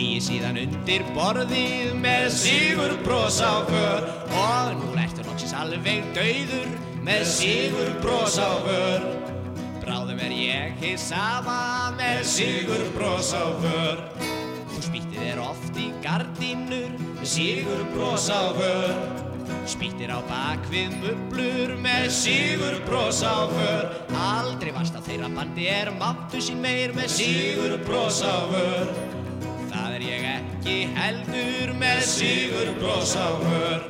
Nýi 0.01 0.21
síðan 0.25 0.57
undir 0.57 1.03
borðið 1.13 1.91
með 2.01 2.31
sigur 2.33 2.95
bros 3.05 3.37
á 3.45 3.61
vör 3.69 4.07
Og 4.33 4.71
nú 4.79 4.87
ertu 4.97 5.27
loksins 5.27 5.53
alveg 5.53 6.07
dauður 6.17 6.71
með 7.05 7.27
sigur 7.29 7.91
bros 8.01 8.39
á 8.41 8.49
vör 8.65 9.05
Bráðum 9.83 10.23
er 10.25 10.33
ég 10.33 10.81
hér 10.81 10.97
sama 11.03 11.59
með 11.99 12.23
sigur 12.33 12.87
bros 12.95 13.35
á 13.37 13.45
vör 13.61 14.01
Þú 14.73 14.87
spýttir 14.87 15.29
er 15.35 15.45
oft 15.45 15.77
í 15.77 15.91
gardínur 16.01 16.97
með 17.19 17.29
sigur 17.37 17.85
bros 17.93 18.33
á 18.33 18.57
vör 18.57 18.97
Spýttir 19.69 20.17
á 20.17 20.25
bakvið 20.33 20.97
mublur 21.05 21.77
með 21.85 22.09
sigur 22.23 22.81
bros 22.89 23.21
á 23.21 23.45
vör 23.53 23.93
Aldrei 24.17 24.73
varst 24.81 24.97
á 24.97 25.05
þeirra 25.05 25.29
bandi 25.37 25.69
er 25.69 25.93
máttu 26.01 26.41
sín 26.41 26.65
meir 26.65 26.97
með 26.97 27.19
sigur 27.21 27.77
bros 27.85 28.25
á 28.25 28.49
vör 28.49 29.10
ekki 30.61 30.93
heldur 30.93 31.73
með 31.81 32.03
sigur 32.05 32.69
bros 32.81 33.17
á 33.17 33.29
vör 33.41 33.89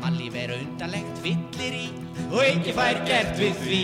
Mannlíf 0.00 0.34
er 0.34 0.52
undarlegt 0.54 1.18
fyllir 1.20 1.74
í 1.76 1.88
og 2.30 2.40
ekki 2.40 2.72
fær 2.72 3.02
gert 3.04 3.34
við 3.36 3.58
því. 3.60 3.80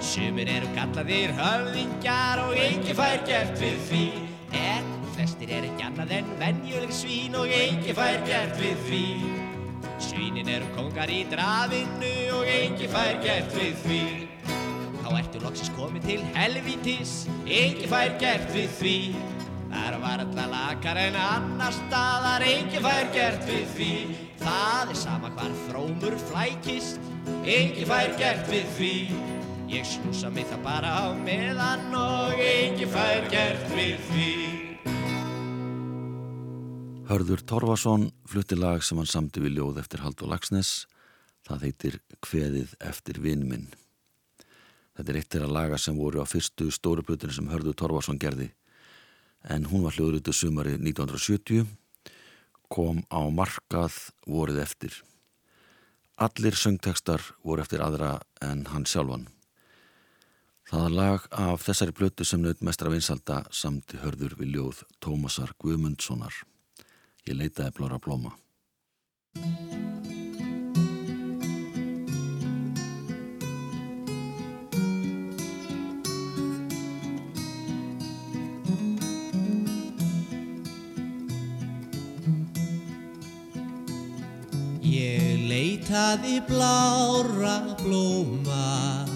Sumir 0.00 0.48
eru 0.48 0.70
kallaðir 0.72 1.34
höfðingjar 1.36 2.40
og 2.46 2.56
ekki 2.56 2.96
fær 2.96 3.20
gert 3.28 3.52
við 3.60 3.76
því. 3.90 4.06
En 4.56 4.88
flestir 5.12 5.52
er 5.58 5.68
ekki 5.68 5.86
annað 5.90 6.16
en 6.22 6.32
venjuleg 6.40 6.96
svín 6.96 7.36
og 7.36 7.52
ekki 7.52 7.94
fær 8.00 8.24
gert 8.24 8.56
við 8.62 8.82
því. 8.88 9.04
Svínin 10.08 10.50
eru 10.56 10.72
kongar 10.78 11.12
í 11.12 11.22
drafinu 11.28 12.16
og 12.40 12.52
ekki 12.56 12.88
fær 12.90 13.20
gert 13.20 13.54
við 13.60 13.80
því. 13.84 14.29
Þá 15.10 15.16
ertu 15.18 15.40
loksins 15.42 15.70
komið 15.74 16.04
til 16.06 16.20
helvítis, 16.36 17.12
ekki 17.50 17.88
fær 17.90 18.12
gert 18.20 18.52
við 18.54 18.68
því. 18.78 18.98
Það 19.72 19.86
er 19.88 19.96
varla 20.04 20.44
lakar 20.52 21.00
en 21.02 21.16
annar 21.18 21.74
staðar, 21.74 22.44
ekki 22.46 22.82
fær 22.84 23.10
gert 23.16 23.42
við 23.48 23.72
því. 23.74 23.88
Það 24.38 24.92
er 24.92 25.00
sama 25.00 25.32
hvar 25.34 25.56
frómur 25.64 26.14
flækist, 26.28 27.10
ekki 27.42 27.88
fær 27.90 28.14
gert 28.22 28.46
við 28.52 28.70
því. 28.76 28.92
Ég 29.74 29.90
snúsa 29.96 30.30
mig 30.30 30.46
það 30.52 30.62
bara 30.68 30.94
á 30.94 31.06
meðan 31.26 31.90
og 31.98 32.46
ekki 32.46 32.86
fær 32.94 33.26
gert 33.34 33.66
við 33.74 33.98
því. 34.12 34.30
Hörður 37.10 37.42
Torfason 37.50 38.12
flutti 38.30 38.54
lag 38.54 38.86
sem 38.86 39.02
hann 39.02 39.10
samti 39.10 39.42
við 39.42 39.58
ljóð 39.58 39.82
eftir 39.82 40.06
Haldur 40.06 40.30
Lagsnes. 40.30 40.84
Það 41.42 41.66
heitir 41.66 42.02
Kveðið 42.22 42.78
eftir 42.78 43.18
vinminn. 43.18 43.72
Þetta 45.00 45.12
er 45.14 45.16
eitt 45.16 45.32
þeirra 45.32 45.46
laga 45.48 45.76
sem 45.80 45.96
voru 45.96 46.20
á 46.20 46.28
fyrstu 46.28 46.66
stóru 46.68 47.00
plötunni 47.00 47.32
sem 47.32 47.46
Hörður 47.48 47.72
Torfason 47.80 48.18
gerði. 48.20 48.50
En 49.48 49.64
hún 49.70 49.86
var 49.86 49.94
hljóðrutu 49.96 50.34
sumari 50.36 50.74
1970, 50.76 51.64
kom 52.68 53.00
á 53.08 53.24
markað 53.32 53.96
vorið 54.28 54.60
eftir. 54.60 54.98
Allir 56.20 56.52
söngtekstar 56.52 57.24
voru 57.40 57.64
eftir 57.64 57.80
aðra 57.80 58.18
en 58.44 58.66
hann 58.74 58.84
sjálfan. 58.84 59.24
Það 60.68 60.92
lag 60.98 61.24
af 61.32 61.64
þessari 61.64 61.96
plötu 61.96 62.28
sem 62.28 62.44
naut 62.44 62.60
mestra 62.60 62.92
vinsalda 62.92 63.46
samti 63.48 64.02
hörður 64.04 64.36
við 64.42 64.52
ljóð 64.58 64.84
Tómasar 65.00 65.56
Guðmundssonar. 65.64 66.44
Ég 67.24 67.40
leitaði 67.40 67.72
blóra 67.80 67.96
blóma. 67.96 68.36
Leitaði 86.10 86.40
blára 86.42 87.76
blóma 87.78 89.06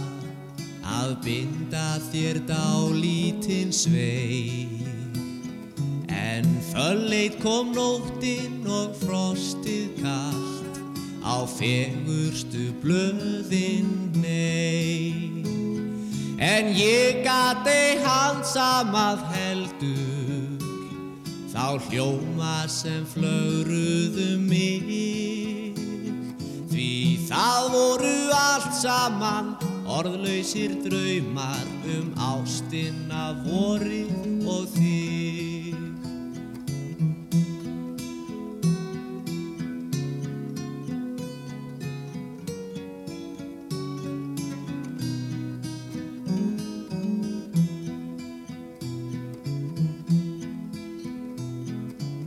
að 0.86 1.14
binda 1.24 1.98
þér 2.12 2.38
dálítinn 2.46 3.72
sveig 3.74 4.78
En 6.06 6.46
fölleit 6.70 7.40
kom 7.42 7.72
nóttin 7.74 8.62
og 8.70 8.94
frostið 9.00 9.98
kallt 10.04 10.78
á 11.26 11.42
fegurstu 11.50 12.70
blöðin 12.82 14.12
nei 14.14 15.42
En 16.38 16.70
ég 16.78 17.24
gati 17.26 17.98
handsamað 18.04 19.24
heldur 19.34 20.62
þá 21.50 21.74
hljóma 21.88 22.68
sem 22.70 23.02
flögruðu 23.14 24.38
mig 24.46 25.43
saman 28.84 29.54
orðlausir 29.88 30.74
draumar 30.84 31.68
um 31.88 32.10
ástina 32.20 33.30
vorið 33.46 34.44
og 34.44 34.66
þig. 34.74 35.78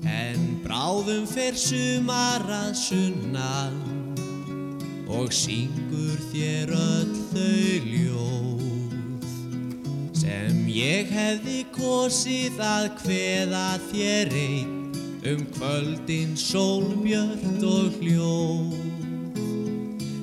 En 0.09 0.47
bráðum 0.65 1.29
fer 1.29 1.53
sumar 1.53 2.49
að 2.63 2.73
sunnan 2.81 3.77
og 5.07 5.29
syngur 5.33 6.26
þér 6.31 6.73
öll 6.77 7.13
þau 7.31 7.77
ljóð 7.91 9.27
sem 10.17 10.65
ég 10.71 11.13
hefði 11.13 11.59
kosið 11.75 12.59
að 12.63 12.89
kveða 13.01 13.67
þér 13.91 14.35
einn 14.41 14.77
um 15.27 15.41
kvöldin 15.55 16.35
sólbjört 16.39 17.63
og 17.67 17.97
hljóð. 17.99 18.75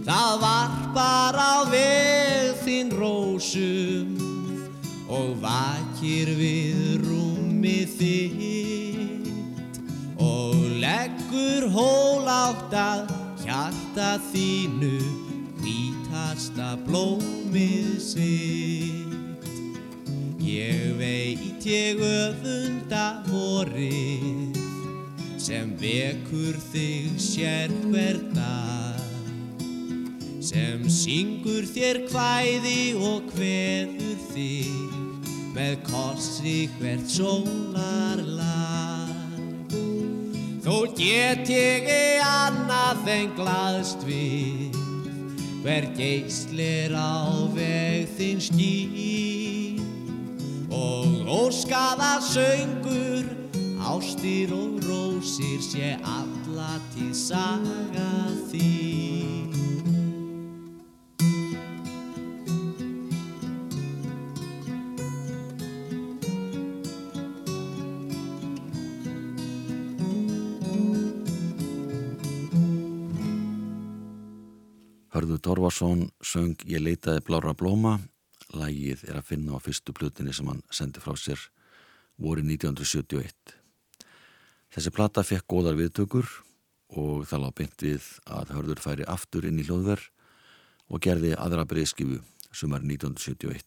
Það 0.05 0.33
varpar 0.43 1.37
á 1.41 1.65
veg 1.73 2.55
þinn 2.65 2.93
rósum 2.93 4.15
og 5.09 5.35
vakir 5.43 6.33
við 6.39 7.05
rúmið 7.05 7.97
þitt 7.99 9.81
og 10.21 10.57
leggur 10.81 11.69
hól 11.73 12.29
átt 12.29 12.73
að 12.77 13.13
hjarta 13.45 14.17
þínu 14.31 15.14
blómið 16.87 17.99
sitt. 18.03 19.49
Ég 20.45 20.95
veit 21.01 21.65
ég 21.67 21.99
öfunda 22.05 23.25
vorið 23.27 24.61
sem 25.41 25.73
vekur 25.81 26.57
þig 26.71 27.17
sér 27.21 27.73
hver 27.89 28.21
dag 28.37 29.01
sem 30.45 30.85
syngur 30.93 31.65
þér 31.69 32.03
kvæði 32.11 32.95
og 33.01 33.27
kveður 33.33 34.21
þig 34.35 35.01
með 35.57 35.75
kossi 35.89 36.69
hvert 36.77 37.09
sólarlag. 37.09 38.55
Þó 40.65 40.77
get 40.97 41.49
ég 41.53 41.91
annað 42.25 43.09
en 43.19 43.37
glaðst 43.37 44.05
við 44.09 44.84
hver 45.65 45.87
geislir 45.97 46.93
á 46.93 47.25
veg 47.57 48.05
þinn 48.19 48.43
skýr 48.45 49.81
og 50.69 51.25
óskaða 51.25 52.19
söngur 52.21 53.25
ástir 53.81 54.53
og 54.53 54.85
rósir 54.85 55.65
sé 55.65 55.97
alla 56.05 56.77
til 56.93 57.15
saga 57.17 58.13
þín. 58.53 59.14
Torfarsson 75.75 76.13
söng 76.23 76.55
Ég 76.71 76.79
leitaði 76.79 77.19
blára 77.27 77.51
blóma. 77.51 77.97
Lægið 78.55 79.01
er 79.09 79.17
að 79.19 79.27
finna 79.27 79.57
á 79.57 79.59
fyrstu 79.59 79.91
plutinni 79.91 80.31
sem 80.31 80.47
hann 80.47 80.61
sendi 80.71 81.03
frá 81.03 81.17
sér 81.19 81.41
voru 82.15 82.45
1971. 82.47 83.35
Þessi 84.71 84.93
plata 84.95 85.25
fekk 85.27 85.49
góðar 85.51 85.75
viðtökur 85.75 86.31
og 86.95 87.27
það 87.27 87.43
lág 87.43 87.57
beint 87.59 87.87
við 87.89 88.07
að 88.23 88.55
Hörður 88.55 88.85
færi 88.87 89.09
aftur 89.17 89.51
inn 89.51 89.59
í 89.59 89.67
hljóðverð 89.67 90.07
og 90.95 91.03
gerði 91.03 91.35
aðra 91.35 91.67
breyðskifu 91.67 92.23
sumar 92.55 92.87
1971. 92.87 93.67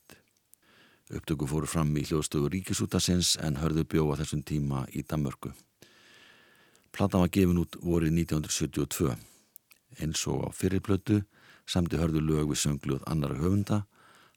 Upptöku 1.11 1.51
fóru 1.51 1.67
fram 1.67 1.91
í 1.99 2.07
hljóðstöfu 2.07 2.55
Ríkisútasins 2.55 3.35
en 3.43 3.59
Hörður 3.59 3.83
bjóða 3.83 4.21
þessum 4.21 4.47
tíma 4.47 4.87
í 4.95 5.03
Danmörku. 5.03 5.51
Platan 6.95 7.27
var 7.27 7.35
gefin 7.35 7.65
út 7.65 7.75
voru 7.83 8.07
1972 8.07 9.17
eins 9.99 10.23
og 10.31 10.47
á 10.47 10.49
fyrirplötu 10.55 11.25
samti 11.67 11.99
hörðu 11.99 12.23
lög 12.23 12.51
við 12.51 12.61
söngljóð 12.63 13.07
annara 13.11 13.39
höfunda 13.41 13.81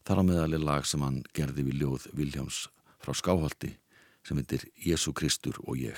þar 0.06 0.22
á 0.22 0.28
meðali 0.30 0.62
lag 0.62 0.88
sem 0.88 1.04
hann 1.04 1.22
gerði 1.36 1.68
við 1.68 1.84
ljóð 1.84 2.08
Viljáms 2.18 2.64
frá 3.00 3.14
Skáholti 3.14 3.76
sem 4.26 4.40
heitir 4.40 4.66
Jésu 4.76 5.14
Kristur 5.16 5.62
og 5.64 5.78
ég. 5.80 5.96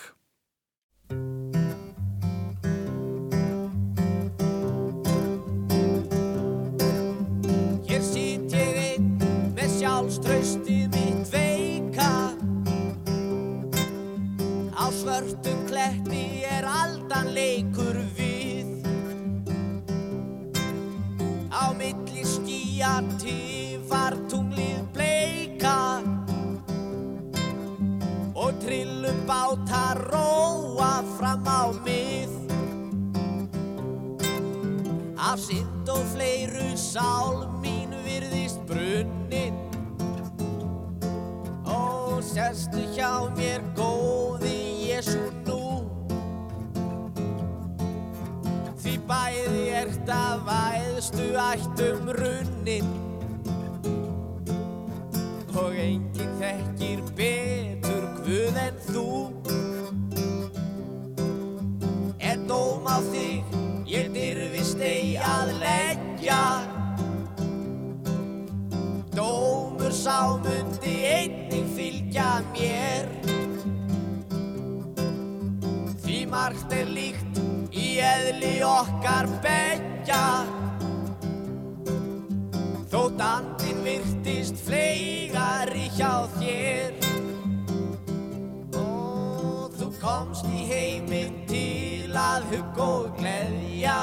Komst 90.22 90.46
í 90.54 90.61
heiminn 90.68 91.32
til 91.50 92.12
að 92.14 92.44
hugga 92.52 92.85
og 92.87 93.16
gleðja. 93.16 93.96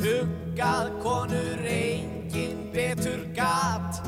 Huggað 0.00 0.88
konur 1.02 1.66
engin 1.68 2.62
betur 2.72 3.26
gat. 3.36 4.00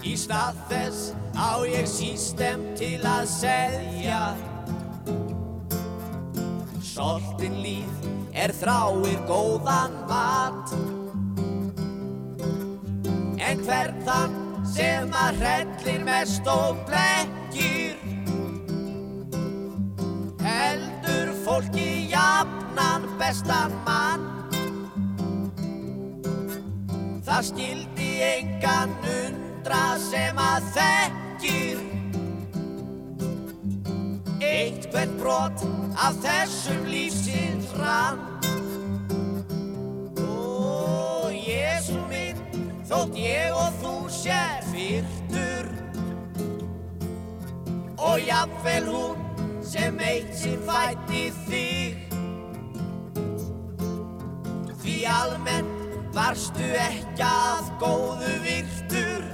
Í 0.00 0.16
stað 0.16 0.64
þess 0.72 1.12
á 1.36 1.60
ég 1.68 1.84
sístem 1.92 2.64
til 2.78 3.02
að 3.04 3.28
seðja 3.36 4.22
Soltin 6.88 7.60
líf 7.60 8.08
er 8.32 8.56
þráir 8.56 9.20
góðan 9.28 10.02
mat. 10.08 10.76
En 13.44 13.66
hvern 13.68 14.06
þann 14.08 14.47
sem 14.68 15.12
að 15.16 15.42
hrellir 15.42 16.02
mest 16.04 16.48
og 16.50 16.76
blekkir. 16.88 17.96
Heldur 20.44 21.32
fólki 21.44 22.08
jafnan 22.12 23.08
bestan 23.20 23.74
mann. 23.86 24.26
Það 27.28 27.42
skildi 27.50 28.10
engan 28.24 28.94
undra 29.18 29.84
sem 30.00 30.38
að 30.40 30.70
þekkir. 30.76 31.84
Eitt 34.48 34.88
hvert 34.92 35.12
brot 35.20 35.66
af 35.98 36.16
þessum 36.24 36.86
lífsins 36.88 37.68
rann. 37.76 38.24
Ó, 40.18 41.28
Jésu 41.30 42.00
minn, 42.08 42.27
þótt 42.88 43.16
ég 43.20 43.52
og 43.52 43.74
þú 43.82 43.94
sér 44.12 44.62
fyrtur. 44.70 45.66
Og 47.98 48.22
jafnvel 48.24 48.86
hún 48.88 49.24
sem 49.64 49.98
eitt 50.00 50.30
sinn 50.38 50.62
fætti 50.64 51.26
þig. 51.48 51.98
Því 54.80 54.94
almennt 55.12 56.14
varstu 56.16 56.70
ekki 56.86 57.26
að 57.26 57.68
góðu 57.82 58.32
virtur. 58.46 59.26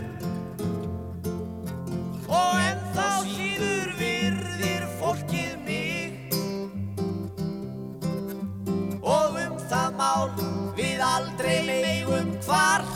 Og 2.35 2.59
ennþá 2.65 3.09
síður 3.29 3.95
virðir 4.01 4.89
fólkið 4.99 5.55
mig. 5.69 6.35
Og 9.05 9.39
um 9.45 9.57
það 9.71 9.97
mál 10.01 10.35
við 10.75 11.07
aldrei 11.13 11.57
meigum 11.71 12.35
kvarta 12.43 12.94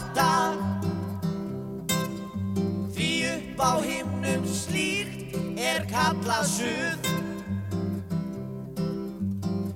kallað 6.08 6.44
suð. 6.48 7.08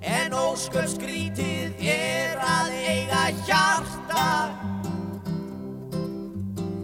En 0.00 0.32
ósköp 0.36 0.88
skrítið 0.88 1.82
er 1.92 2.40
að 2.40 2.70
eiga 2.88 3.24
hjarta 3.44 4.28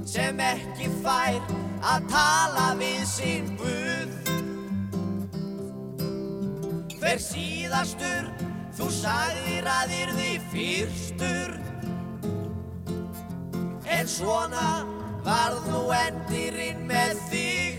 sem 0.09 0.43
ekki 0.45 0.91
fær 1.01 1.41
að 1.81 2.11
tala 2.13 2.67
við 2.81 3.01
sinn 3.09 3.49
Guð. 3.61 4.13
Hver 6.99 7.23
síðastur 7.23 8.29
þú 8.77 8.93
sagðir 9.01 9.73
að 9.79 9.97
yrði 10.03 10.31
fyrstur. 10.53 11.57
En 13.89 14.09
svona 14.19 14.71
varð 15.25 15.73
nú 15.73 15.85
endirinn 16.05 16.85
með 16.91 17.29
þig 17.33 17.78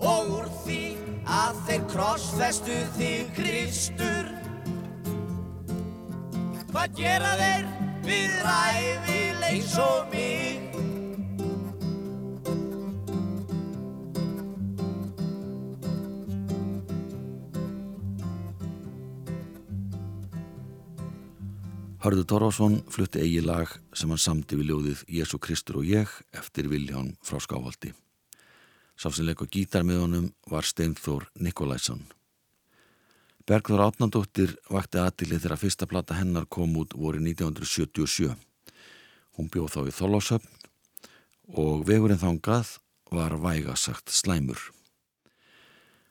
og 0.00 0.34
úr 0.40 0.50
því 0.64 0.82
að 1.30 1.64
þeir 1.68 1.88
krossfestu 1.94 2.82
þig 2.98 3.34
Kristur 3.38 4.30
Hvað 6.70 6.92
gera 7.00 7.30
þeir 7.34 7.64
við 8.06 8.34
ræfil 8.44 9.40
eins 9.48 9.72
og 9.82 10.12
mig? 10.12 10.68
Hörður 22.00 22.28
Torfason 22.30 22.78
flutti 22.86 23.20
eigi 23.20 23.42
lag 23.42 23.74
sem 23.92 24.14
hann 24.14 24.22
samti 24.22 24.56
við 24.56 24.70
ljóðið 24.70 25.02
Jésu 25.18 25.42
Kristur 25.42 25.82
og 25.82 25.90
ég 25.90 26.14
eftir 26.38 26.70
Vilján 26.70 27.16
frá 27.26 27.42
Skávaldi. 27.42 27.90
Sá 29.00 29.08
sem 29.08 29.24
leik 29.24 29.40
og 29.40 29.48
gítar 29.48 29.80
með 29.80 30.02
honum 30.02 30.24
var 30.52 30.66
Steinþór 30.68 31.30
Nikolæsson. 31.40 32.02
Bergþór 33.48 33.86
Átnandóttir 33.86 34.50
vakti 34.68 35.00
aðtilið 35.00 35.46
þegar 35.46 35.60
fyrsta 35.62 35.86
plata 35.88 36.18
hennar 36.18 36.44
kom 36.52 36.74
út 36.76 36.92
voru 36.92 37.22
1977. 37.24 38.34
Hún 39.38 39.48
bjóð 39.48 39.70
þá 39.72 39.80
í 39.88 39.94
Þólásöfn 39.96 40.52
og 41.62 41.86
vegurinn 41.88 42.20
þángað 42.20 42.74
var 43.08 43.38
vægasagt 43.40 44.12
slæmur. 44.12 44.60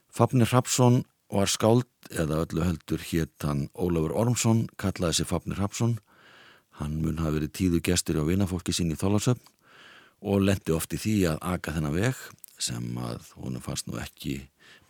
Fafnir 0.09 0.49
Rapsson 0.49 1.03
var 1.29 1.45
skáld 1.45 1.85
eða 2.09 2.41
öllu 2.47 2.65
heldur 2.65 3.05
hétt 3.11 3.45
hann 3.45 3.67
Ólafur 3.77 4.17
Ormsson, 4.17 4.65
kallaði 4.81 5.21
sig 5.21 5.29
Fafnir 5.29 5.61
Rapsson. 5.61 5.99
Hann 6.81 6.97
mun 7.05 7.21
hafi 7.21 7.37
verið 7.37 7.53
tíðu 7.53 7.85
gestur 7.85 8.17
á 8.17 8.25
vinafólki 8.25 8.73
sín 8.73 8.89
í 8.89 8.97
Þólásöfn 8.97 9.45
og 10.25 10.41
lendi 10.41 10.73
oft 10.73 10.97
í 10.97 11.03
því 11.05 11.17
að 11.35 11.43
aka 11.53 11.77
þennan 11.77 11.99
veg 12.01 12.29
sem 12.59 12.85
að 12.99 13.31
honum 13.39 13.63
fannst 13.63 13.87
nú 13.87 13.97
ekki 14.01 14.41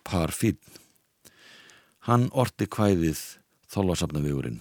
par 0.06 0.34
fín. 0.34 0.58
Hann 2.08 2.28
orti 2.32 2.66
kvæðið 2.66 3.20
Þólásöfnavegurinn. 3.70 4.58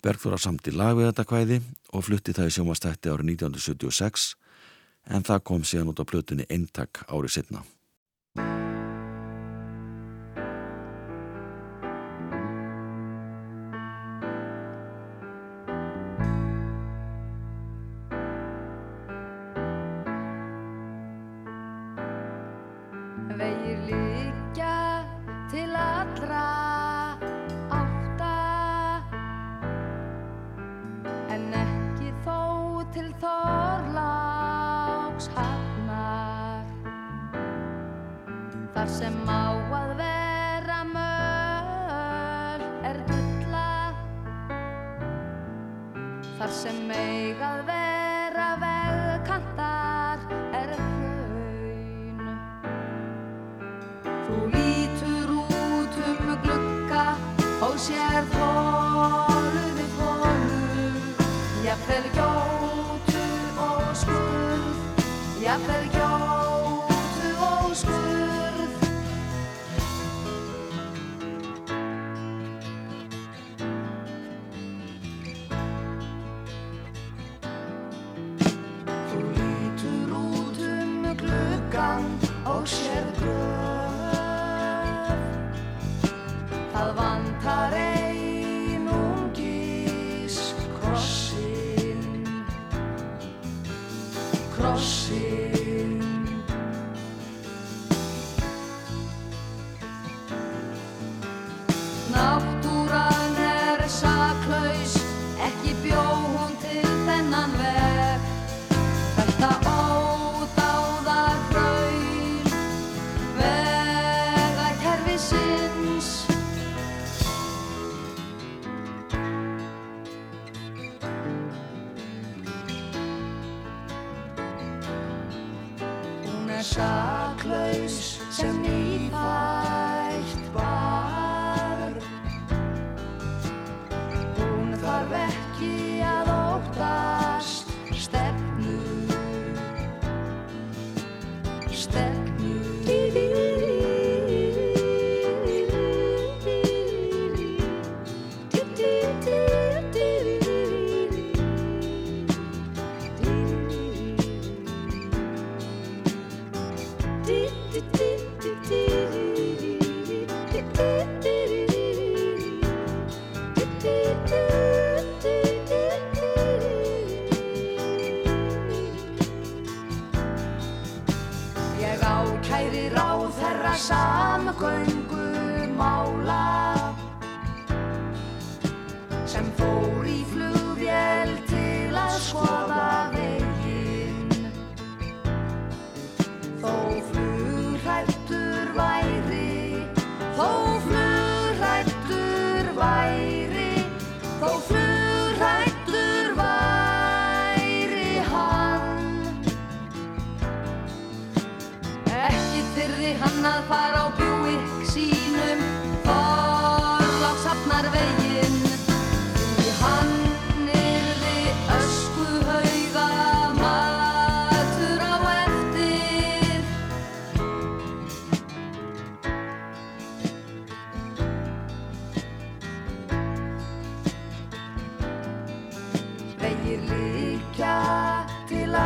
Bergþóra 0.00 0.38
samti 0.40 0.72
lag 0.72 0.96
við 0.96 1.10
þetta 1.10 1.24
kvæði 1.28 1.60
og 1.92 2.04
flutti 2.06 2.32
það 2.36 2.48
í 2.48 2.54
sjómastætti 2.56 3.12
árið 3.12 3.32
1976 3.34 4.28
en 5.12 5.26
það 5.26 5.42
kom 5.50 5.64
síðan 5.68 5.92
út 5.92 6.00
á 6.00 6.08
plötunni 6.08 6.46
eintak 6.48 7.04
árið 7.10 7.36
setna. 7.36 7.64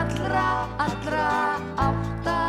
Allra, 0.01 0.69
allra 0.79 1.31
átta. 1.77 2.41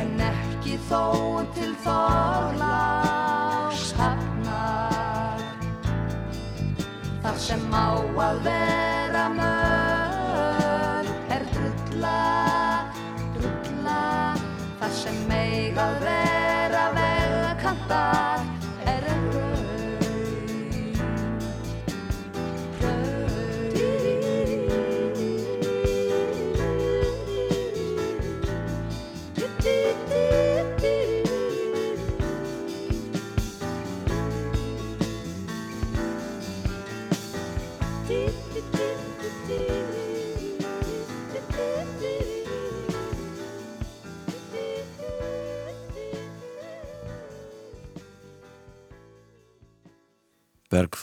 En 0.00 0.20
ekki 0.30 0.78
þó 0.88 1.02
til 1.56 1.72
Þorláks 1.84 3.02
hafnar. 3.98 5.42
Þar 7.24 7.36
sem 7.48 7.64
á 7.72 7.88
að 8.28 8.36
vera 8.48 8.73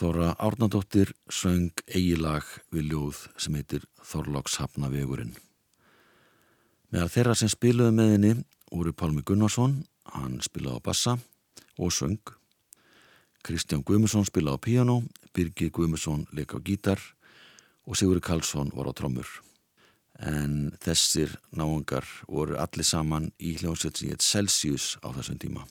Bergþóra 0.02 0.34
Árnadóttir 0.34 1.12
söng 1.30 1.70
eigilag 1.86 2.42
við 2.74 2.88
ljóð 2.90 3.18
sem 3.38 3.54
heitir 3.54 3.84
Þorláks 4.02 4.56
Hafnavegurinn. 4.58 5.36
Meðal 6.90 7.10
þeirra 7.14 7.36
sem 7.38 7.50
spiluðu 7.52 7.92
með 7.94 8.08
henni 8.10 8.32
voru 8.66 8.90
Pálmi 8.98 9.22
Gunnarsson, 9.22 9.76
hann 10.10 10.40
spilaði 10.42 10.80
á 10.82 10.86
bassa 10.88 11.14
og 11.78 11.94
söng. 11.94 12.32
Kristján 13.46 13.84
Guðmusson 13.86 14.26
spilaði 14.26 14.58
á 14.58 14.64
piano, 14.66 14.96
Birgir 15.30 15.70
Guðmusson 15.70 16.26
leik 16.34 16.50
á 16.50 16.58
gítar 16.58 16.98
og 17.86 17.94
Sigurður 17.94 18.26
Karlsson 18.26 18.74
var 18.74 18.90
á 18.90 18.92
trommur. 18.98 19.30
En 20.18 20.74
þessir 20.82 21.38
náungar 21.54 22.10
voru 22.26 22.58
allir 22.58 22.90
saman 22.90 23.30
í 23.38 23.54
hljómsveit 23.54 24.02
sem 24.02 24.10
heit 24.10 24.26
Celsius 24.26 24.96
á 24.98 25.14
þessum 25.14 25.38
tíma. 25.38 25.62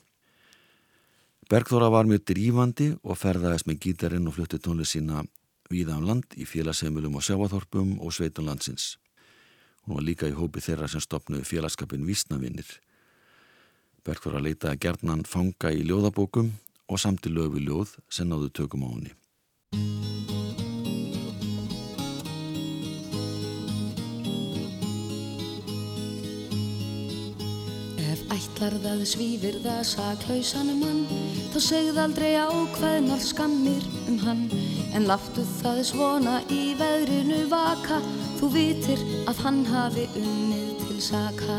Bergþóra 1.52 1.90
var 1.92 2.06
mjög 2.08 2.22
drífandi 2.30 2.86
og 3.04 3.18
ferðaðist 3.20 3.66
með 3.68 3.82
gítarinn 3.84 4.28
og 4.30 4.38
flutti 4.38 4.56
tónlið 4.56 4.88
sína 4.88 5.18
víða 5.68 5.98
um 6.00 6.06
land 6.08 6.32
í 6.40 6.46
félagsheimilum 6.48 7.18
og 7.20 7.26
sjáaþorpum 7.26 7.98
og 8.00 8.14
sveitum 8.16 8.48
landsins. 8.48 8.94
Hún 9.84 9.98
var 9.98 10.06
líka 10.08 10.30
í 10.30 10.32
hópi 10.32 10.64
þeirra 10.64 10.88
sem 10.88 11.04
stopnuði 11.04 11.44
félagskapin 11.44 12.08
Vísnavinnir. 12.08 12.72
Bergþóra 14.00 14.40
leitaði 14.40 14.80
gerðnan 14.86 15.28
fanga 15.28 15.76
í 15.76 15.84
ljóðabókum 15.84 16.54
og 16.88 17.04
samti 17.04 17.28
lögu 17.28 17.60
ljóð 17.60 17.98
sem 18.08 18.32
náðu 18.32 18.48
tökum 18.48 18.88
á 18.88 18.96
henni. 18.96 20.31
Ef 28.32 28.46
ætlarð 28.48 28.86
að 28.88 29.00
svífir 29.04 29.56
það 29.60 29.80
saklausanum 29.84 30.78
mann? 30.80 31.00
Þá 31.52 31.56
segð 31.66 31.98
aldrei 32.00 32.30
ákveðnar 32.40 33.20
skammir 33.20 33.84
um 34.08 34.16
hann. 34.22 34.46
En 34.96 35.04
láttu 35.04 35.44
það 35.58 35.82
svona 35.90 36.38
í 36.48 36.72
veðrinu 36.80 37.42
vaka. 37.50 38.00
Þú 38.38 38.48
vitir 38.54 39.04
að 39.28 39.42
hann 39.44 39.60
hafi 39.68 40.06
unnið 40.16 40.80
til 40.86 40.98
saka. 41.04 41.58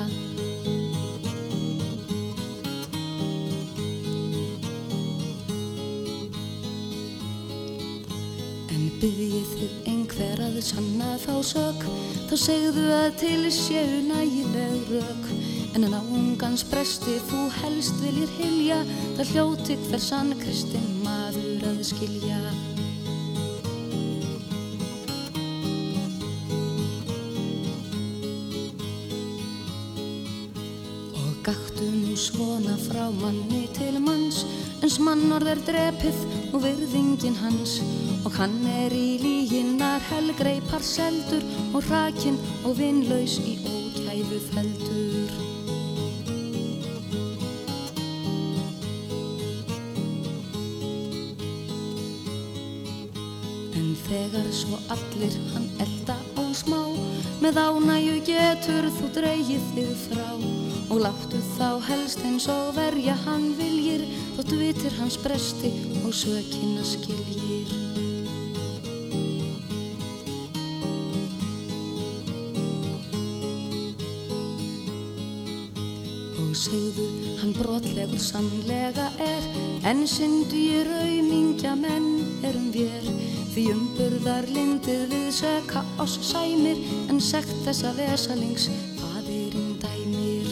En 8.73 8.89
byggjið 8.97 9.55
þið 9.59 9.79
einhver 9.93 10.47
að 10.49 10.61
sanna 10.73 11.15
þá 11.21 11.35
sök 11.53 11.89
þá 12.31 12.37
segðu 12.49 12.89
að 12.97 13.11
til 13.21 13.41
séu 13.61 14.01
nægileg 14.09 14.95
rök 14.95 15.52
en 15.73 15.87
að 15.87 15.95
náungans 15.95 16.63
bresti 16.69 17.15
þú 17.29 17.47
helst 17.61 17.97
viljir 18.03 18.29
hilja 18.37 18.77
það 19.17 19.31
hljóti 19.31 19.77
hver 19.87 20.01
sann 20.01 20.33
kristinn 20.37 20.99
maður 21.01 21.65
að 21.71 21.79
skilja. 21.89 22.41
Og 31.17 31.31
gaktu 31.47 31.89
nú 31.89 32.17
svona 32.17 32.77
frá 32.85 33.07
manni 33.21 33.65
til 33.77 33.97
manns 34.03 34.43
Ens 34.83 34.97
mannorð 34.99 35.47
er 35.47 35.59
drepið 35.63 36.17
og 36.51 36.65
virðingin 36.65 37.37
hans. 37.39 37.77
Og 38.27 38.35
hann 38.35 38.57
er 38.67 38.91
í 38.91 39.15
líginnar 39.21 40.03
helgreipar 40.09 40.83
seldur 40.83 41.43
Og 41.71 41.87
hrakinn 41.87 42.39
og 42.67 42.75
vinlaus 42.81 43.39
í 43.47 43.55
ókæfu 43.63 44.43
feldur 44.51 45.62
þegar 54.07 54.49
svo 54.55 54.79
allir 54.93 55.39
hann 55.53 55.69
elda 55.83 56.17
og 56.41 56.51
smá. 56.57 56.81
Með 57.43 57.59
ánægju 57.63 58.19
getur 58.27 58.91
þú 58.99 59.09
dreigið 59.17 59.71
þig 59.73 59.95
frá 60.07 60.29
Og 60.93 60.99
láttu 61.01 61.39
þá 61.55 61.79
helst 61.87 62.21
eins 62.21 62.45
og 62.51 62.75
verja 62.75 63.15
hann 63.23 63.53
viljir. 63.57 64.03
Þótt 64.35 64.51
vitir 64.59 64.93
hans 64.99 65.15
bresti 65.17 65.71
og 66.03 66.13
sökina 66.13 66.83
skiljir. 66.85 67.71
Og 76.43 76.53
segðu 76.61 77.09
hann 77.41 77.57
brotlegur 77.57 78.21
sannlega 78.21 79.09
er. 79.17 79.47
En 79.89 80.05
syndu 80.05 80.61
í 80.61 80.83
raumingja 80.85 81.73
menn 81.79 82.11
erum 82.45 82.69
vér 82.75 83.32
Því 83.53 83.67
umburðar 83.69 84.47
lindið 84.49 85.11
við 85.11 85.25
söka 85.37 85.83
oss 86.01 86.15
sæmir 86.25 86.79
En 87.13 87.19
sekt 87.21 87.51
þessa 87.61 87.91
vesalings 87.93 88.63
fadirinn 88.97 89.75
dæmir. 89.77 90.47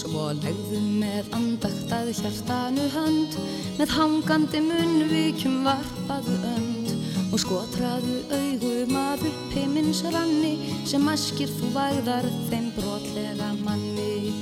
Svo 0.00 0.32
legðu 0.40 0.82
með 0.98 1.30
andakt 1.38 1.94
að 1.94 2.10
hjartanu 2.18 2.88
hönd 2.96 3.38
Með 3.78 3.94
hangandi 4.00 4.64
munnvíkjum 4.66 5.60
varpaðu 5.68 6.40
önd 6.56 6.90
Og 7.30 7.38
skotraðu 7.44 8.18
augum 8.34 8.98
að 8.98 9.28
upp 9.30 9.54
heimins 9.54 10.02
ranni 10.10 10.56
Sem 10.82 11.06
askir 11.14 11.54
þú 11.60 11.70
væðar 11.78 12.26
þeim 12.50 12.72
brotlega 12.74 13.49
manni. 13.70 14.34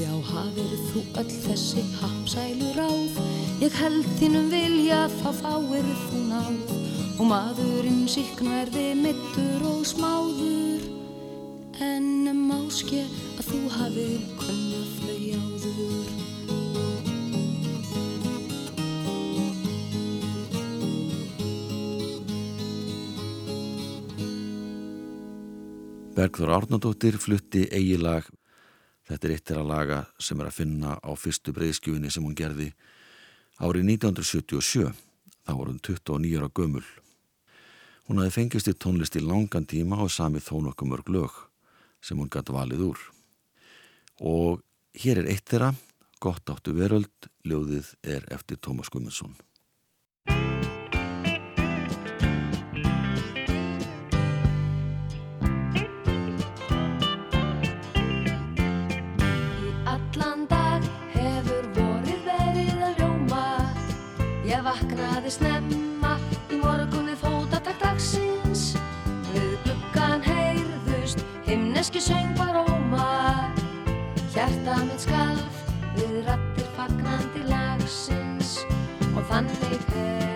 Já, 0.00 0.12
hafir 0.32 0.72
þú 0.88 1.04
öll 1.20 1.32
þessi 1.44 1.84
hapsælu 2.00 2.72
ráð 2.78 3.20
Ég 3.62 3.74
held 3.78 4.06
þínum 4.18 4.48
vilja 4.50 5.04
þá 5.20 5.28
fáir 5.38 5.90
þú 6.08 6.22
náð. 6.32 6.72
Og 7.20 7.28
maðurinn 7.30 8.08
síknverði 8.10 8.88
mittur 8.98 9.62
og 9.70 9.84
smáður. 9.86 10.88
En 11.82 12.26
máske 12.48 13.04
að 13.36 13.52
þú 13.52 13.62
hafir 13.76 14.26
kunnað 14.40 14.90
þau 14.98 15.20
áður 15.38 16.21
Bergþór 26.22 26.52
Árnadóttir 26.54 27.16
flutti 27.18 27.64
eigilag. 27.74 28.28
Þetta 29.10 29.26
er 29.26 29.32
eitt 29.34 29.48
þeirra 29.48 29.62
laga 29.66 29.96
sem 30.22 30.38
er 30.38 30.46
að 30.52 30.54
finna 30.60 30.92
á 31.02 31.10
fyrstu 31.18 31.50
breyðskjöfinni 31.56 32.12
sem 32.14 32.22
hún 32.22 32.36
gerði 32.38 32.68
árið 33.58 33.88
1977. 33.96 34.92
Þá 35.42 35.50
var 35.50 35.72
hún 35.72 35.80
29 35.82 36.38
ára 36.38 36.50
gömul. 36.54 36.84
Hún 38.06 38.22
hafi 38.22 38.36
fengist 38.36 38.70
í 38.70 38.76
tónlist 38.78 39.18
í 39.18 39.24
langan 39.24 39.66
tíma 39.66 39.98
og 40.04 40.14
samið 40.14 40.46
þó 40.46 40.54
nokkuð 40.68 40.92
mörg 40.92 41.10
lög 41.10 41.40
sem 41.98 42.22
hún 42.22 42.30
gæti 42.30 42.54
valið 42.54 42.86
úr. 42.92 43.02
Og 44.22 44.62
hér 45.02 45.24
er 45.24 45.32
eitt 45.34 45.50
þeirra, 45.50 45.72
gott 46.22 46.54
áttu 46.54 46.76
veröld, 46.78 47.32
ljóðið 47.42 47.96
er 48.06 48.30
eftir 48.30 48.62
Tómas 48.62 48.94
Gumundsson. 48.94 49.34
Og 79.42 79.56
þannig 79.62 80.31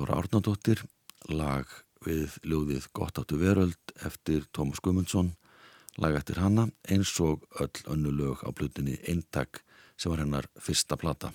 Bergþóra 0.00 0.16
Árnadóttir, 0.16 0.78
lag 1.28 1.68
við 2.00 2.38
ljóðið 2.48 2.86
Gott 2.96 3.18
áttu 3.20 3.36
veröld 3.36 3.92
eftir 4.00 4.46
Tómas 4.48 4.80
Gumundsson, 4.80 5.34
lag 6.00 6.14
eftir 6.16 6.38
hanna 6.40 6.70
eins 6.88 7.12
og 7.20 7.42
öll 7.60 7.82
önnu 7.84 8.08
lög 8.08 8.40
á 8.40 8.48
blutinni 8.48 8.96
Eintak 9.04 9.60
sem 10.00 10.08
var 10.08 10.22
hennar 10.22 10.48
fyrsta 10.56 10.96
plata. 10.96 11.34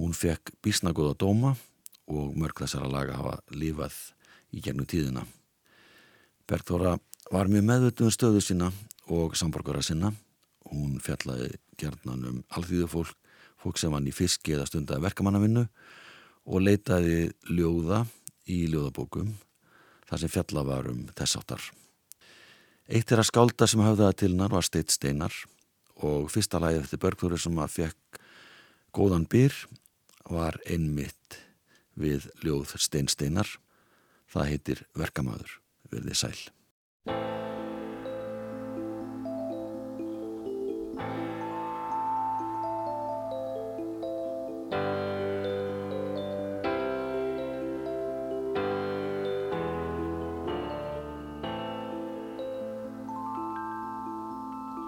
Hún 0.00 0.16
fekk 0.16 0.54
bísnagóða 0.64 1.18
dóma 1.20 1.50
og 2.08 2.32
mörg 2.32 2.64
þessara 2.64 2.88
laga 2.88 3.18
hafa 3.20 3.36
lífað 3.52 3.98
í 4.48 4.64
gegnum 4.64 4.88
tíðina. 4.88 5.26
Bergþóra 6.48 6.96
var 7.28 7.52
mjög 7.52 7.68
meðvituð 7.68 8.08
um 8.08 8.14
stöðu 8.16 8.40
sína 8.40 8.70
og 9.12 9.36
samborgara 9.36 9.84
sinna. 9.84 10.14
Hún 10.72 10.96
fjallaði 10.96 11.58
gerðnan 11.76 12.24
um 12.24 12.40
alþýðu 12.56 12.88
fólk, 12.88 13.76
sem 13.76 13.92
vann 13.92 14.08
í 14.08 14.16
fiski 14.16 14.56
eða 14.56 14.64
stundaði 14.68 15.04
verkamannavinnu 15.04 15.68
og 16.44 16.64
leitaði 16.64 17.32
ljóða 17.48 18.04
í 18.50 18.64
ljóðabókum 18.72 19.32
þar 20.08 20.20
sem 20.20 20.32
fjalla 20.32 20.64
var 20.66 20.90
um 20.90 21.06
þess 21.16 21.38
áttar. 21.40 21.64
Eitt 22.84 23.12
er 23.12 23.22
að 23.22 23.30
skálda 23.30 23.68
sem 23.70 23.80
hafðaði 23.80 24.18
til 24.20 24.32
hennar 24.34 24.52
var 24.52 24.66
Steit 24.66 24.92
Steinar 24.92 25.36
og 26.04 26.28
fyrsta 26.32 26.60
lagið 26.60 26.84
eftir 26.84 27.00
Bergþóri 27.00 27.38
sem 27.40 27.60
að 27.62 27.76
fekk 27.78 28.20
góðan 28.94 29.24
byr 29.30 29.56
var 30.28 30.58
einmitt 30.68 31.38
við 31.96 32.28
ljóð 32.44 32.76
Stein 32.76 33.08
Steinar. 33.08 33.48
Það 34.28 34.50
heitir 34.50 34.84
Verkamaður, 34.98 35.58
verði 35.92 36.16
sæl. 36.18 36.36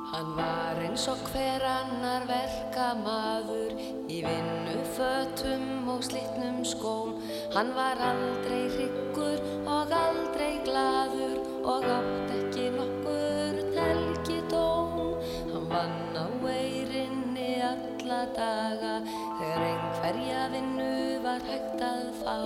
Hann 0.07 0.37
var 0.37 0.79
eins 0.79 1.09
og 1.11 1.19
hver 1.33 1.65
annar 1.67 2.27
verkamaður 2.29 3.73
í 4.07 4.21
vinnu 4.23 4.77
fötum 4.95 5.89
og 5.91 6.05
slitnum 6.07 6.61
skóm. 6.63 7.17
Hann 7.57 7.73
var 7.75 7.99
aldrei 8.11 8.69
hryggur 8.77 9.43
og 9.67 9.91
aldrei 9.99 10.53
gladur 10.69 11.43
og 11.73 11.89
átt 11.97 12.31
ekki 12.37 12.69
nokkur 12.77 13.59
telgidóm. 13.75 15.19
Hann 15.51 15.69
vann 15.75 15.99
á 16.15 16.27
eirinni 16.55 17.51
alla 17.73 18.23
daga 18.39 18.97
þegar 19.11 19.69
einhverja 19.73 20.49
vinnu 20.55 20.93
var 21.27 21.43
hægt 21.51 21.83
að 21.83 22.13
fá. 22.23 22.39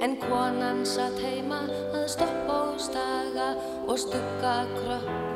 En 0.00 0.16
konan 0.24 0.86
satt 0.88 1.20
heima 1.20 1.66
að 1.92 2.06
stoppa 2.16 2.62
og 2.72 2.80
staga 2.80 3.50
og 3.84 3.98
stugga 4.00 4.62
krökkunum 4.78 5.27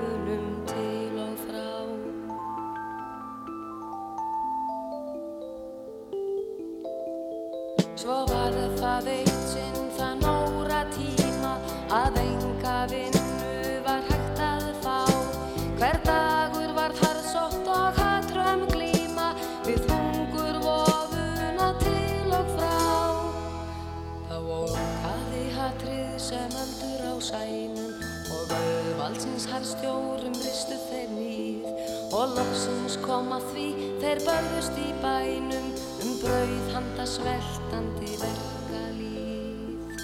kom 33.13 33.33
að 33.37 33.43
því 33.53 33.65
þeir 34.01 34.21
börðust 34.25 34.77
í 34.81 34.91
bænum 35.03 35.67
um 36.01 36.13
brauð 36.23 36.69
handa 36.73 37.05
sveltandi 37.05 38.15
verkalýð. 38.23 39.99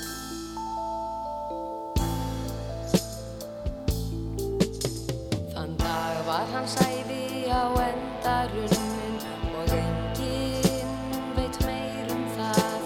Þann 5.54 5.72
dag 5.80 6.20
var 6.28 6.52
hans 6.52 6.76
æfi 6.84 7.48
á 7.48 7.64
endarunnin 7.86 9.16
og 9.56 9.76
enginn 9.78 10.92
veit 11.38 11.62
meir 11.64 12.12
um 12.12 12.24
það 12.36 12.80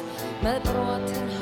með 0.46 0.58
brotin 0.70 1.26
hausinn 1.26 1.41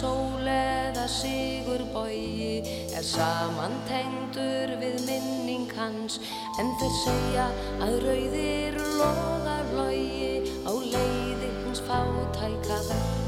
sól 0.00 0.48
eða 0.48 1.04
sigur 1.12 1.82
bogi 1.92 2.62
er 2.96 3.04
samantengdur 3.04 4.72
við 4.80 5.00
minning 5.04 5.68
hans. 5.76 6.20
En 6.60 6.72
þeir 6.80 6.94
segja 7.04 7.48
að 7.84 7.96
rauðir 8.06 8.80
logar 8.96 9.72
logi 9.76 10.44
á 10.64 10.72
leiði 10.72 11.50
hins 11.62 11.84
fátæka. 11.88 12.84
verk 12.88 13.19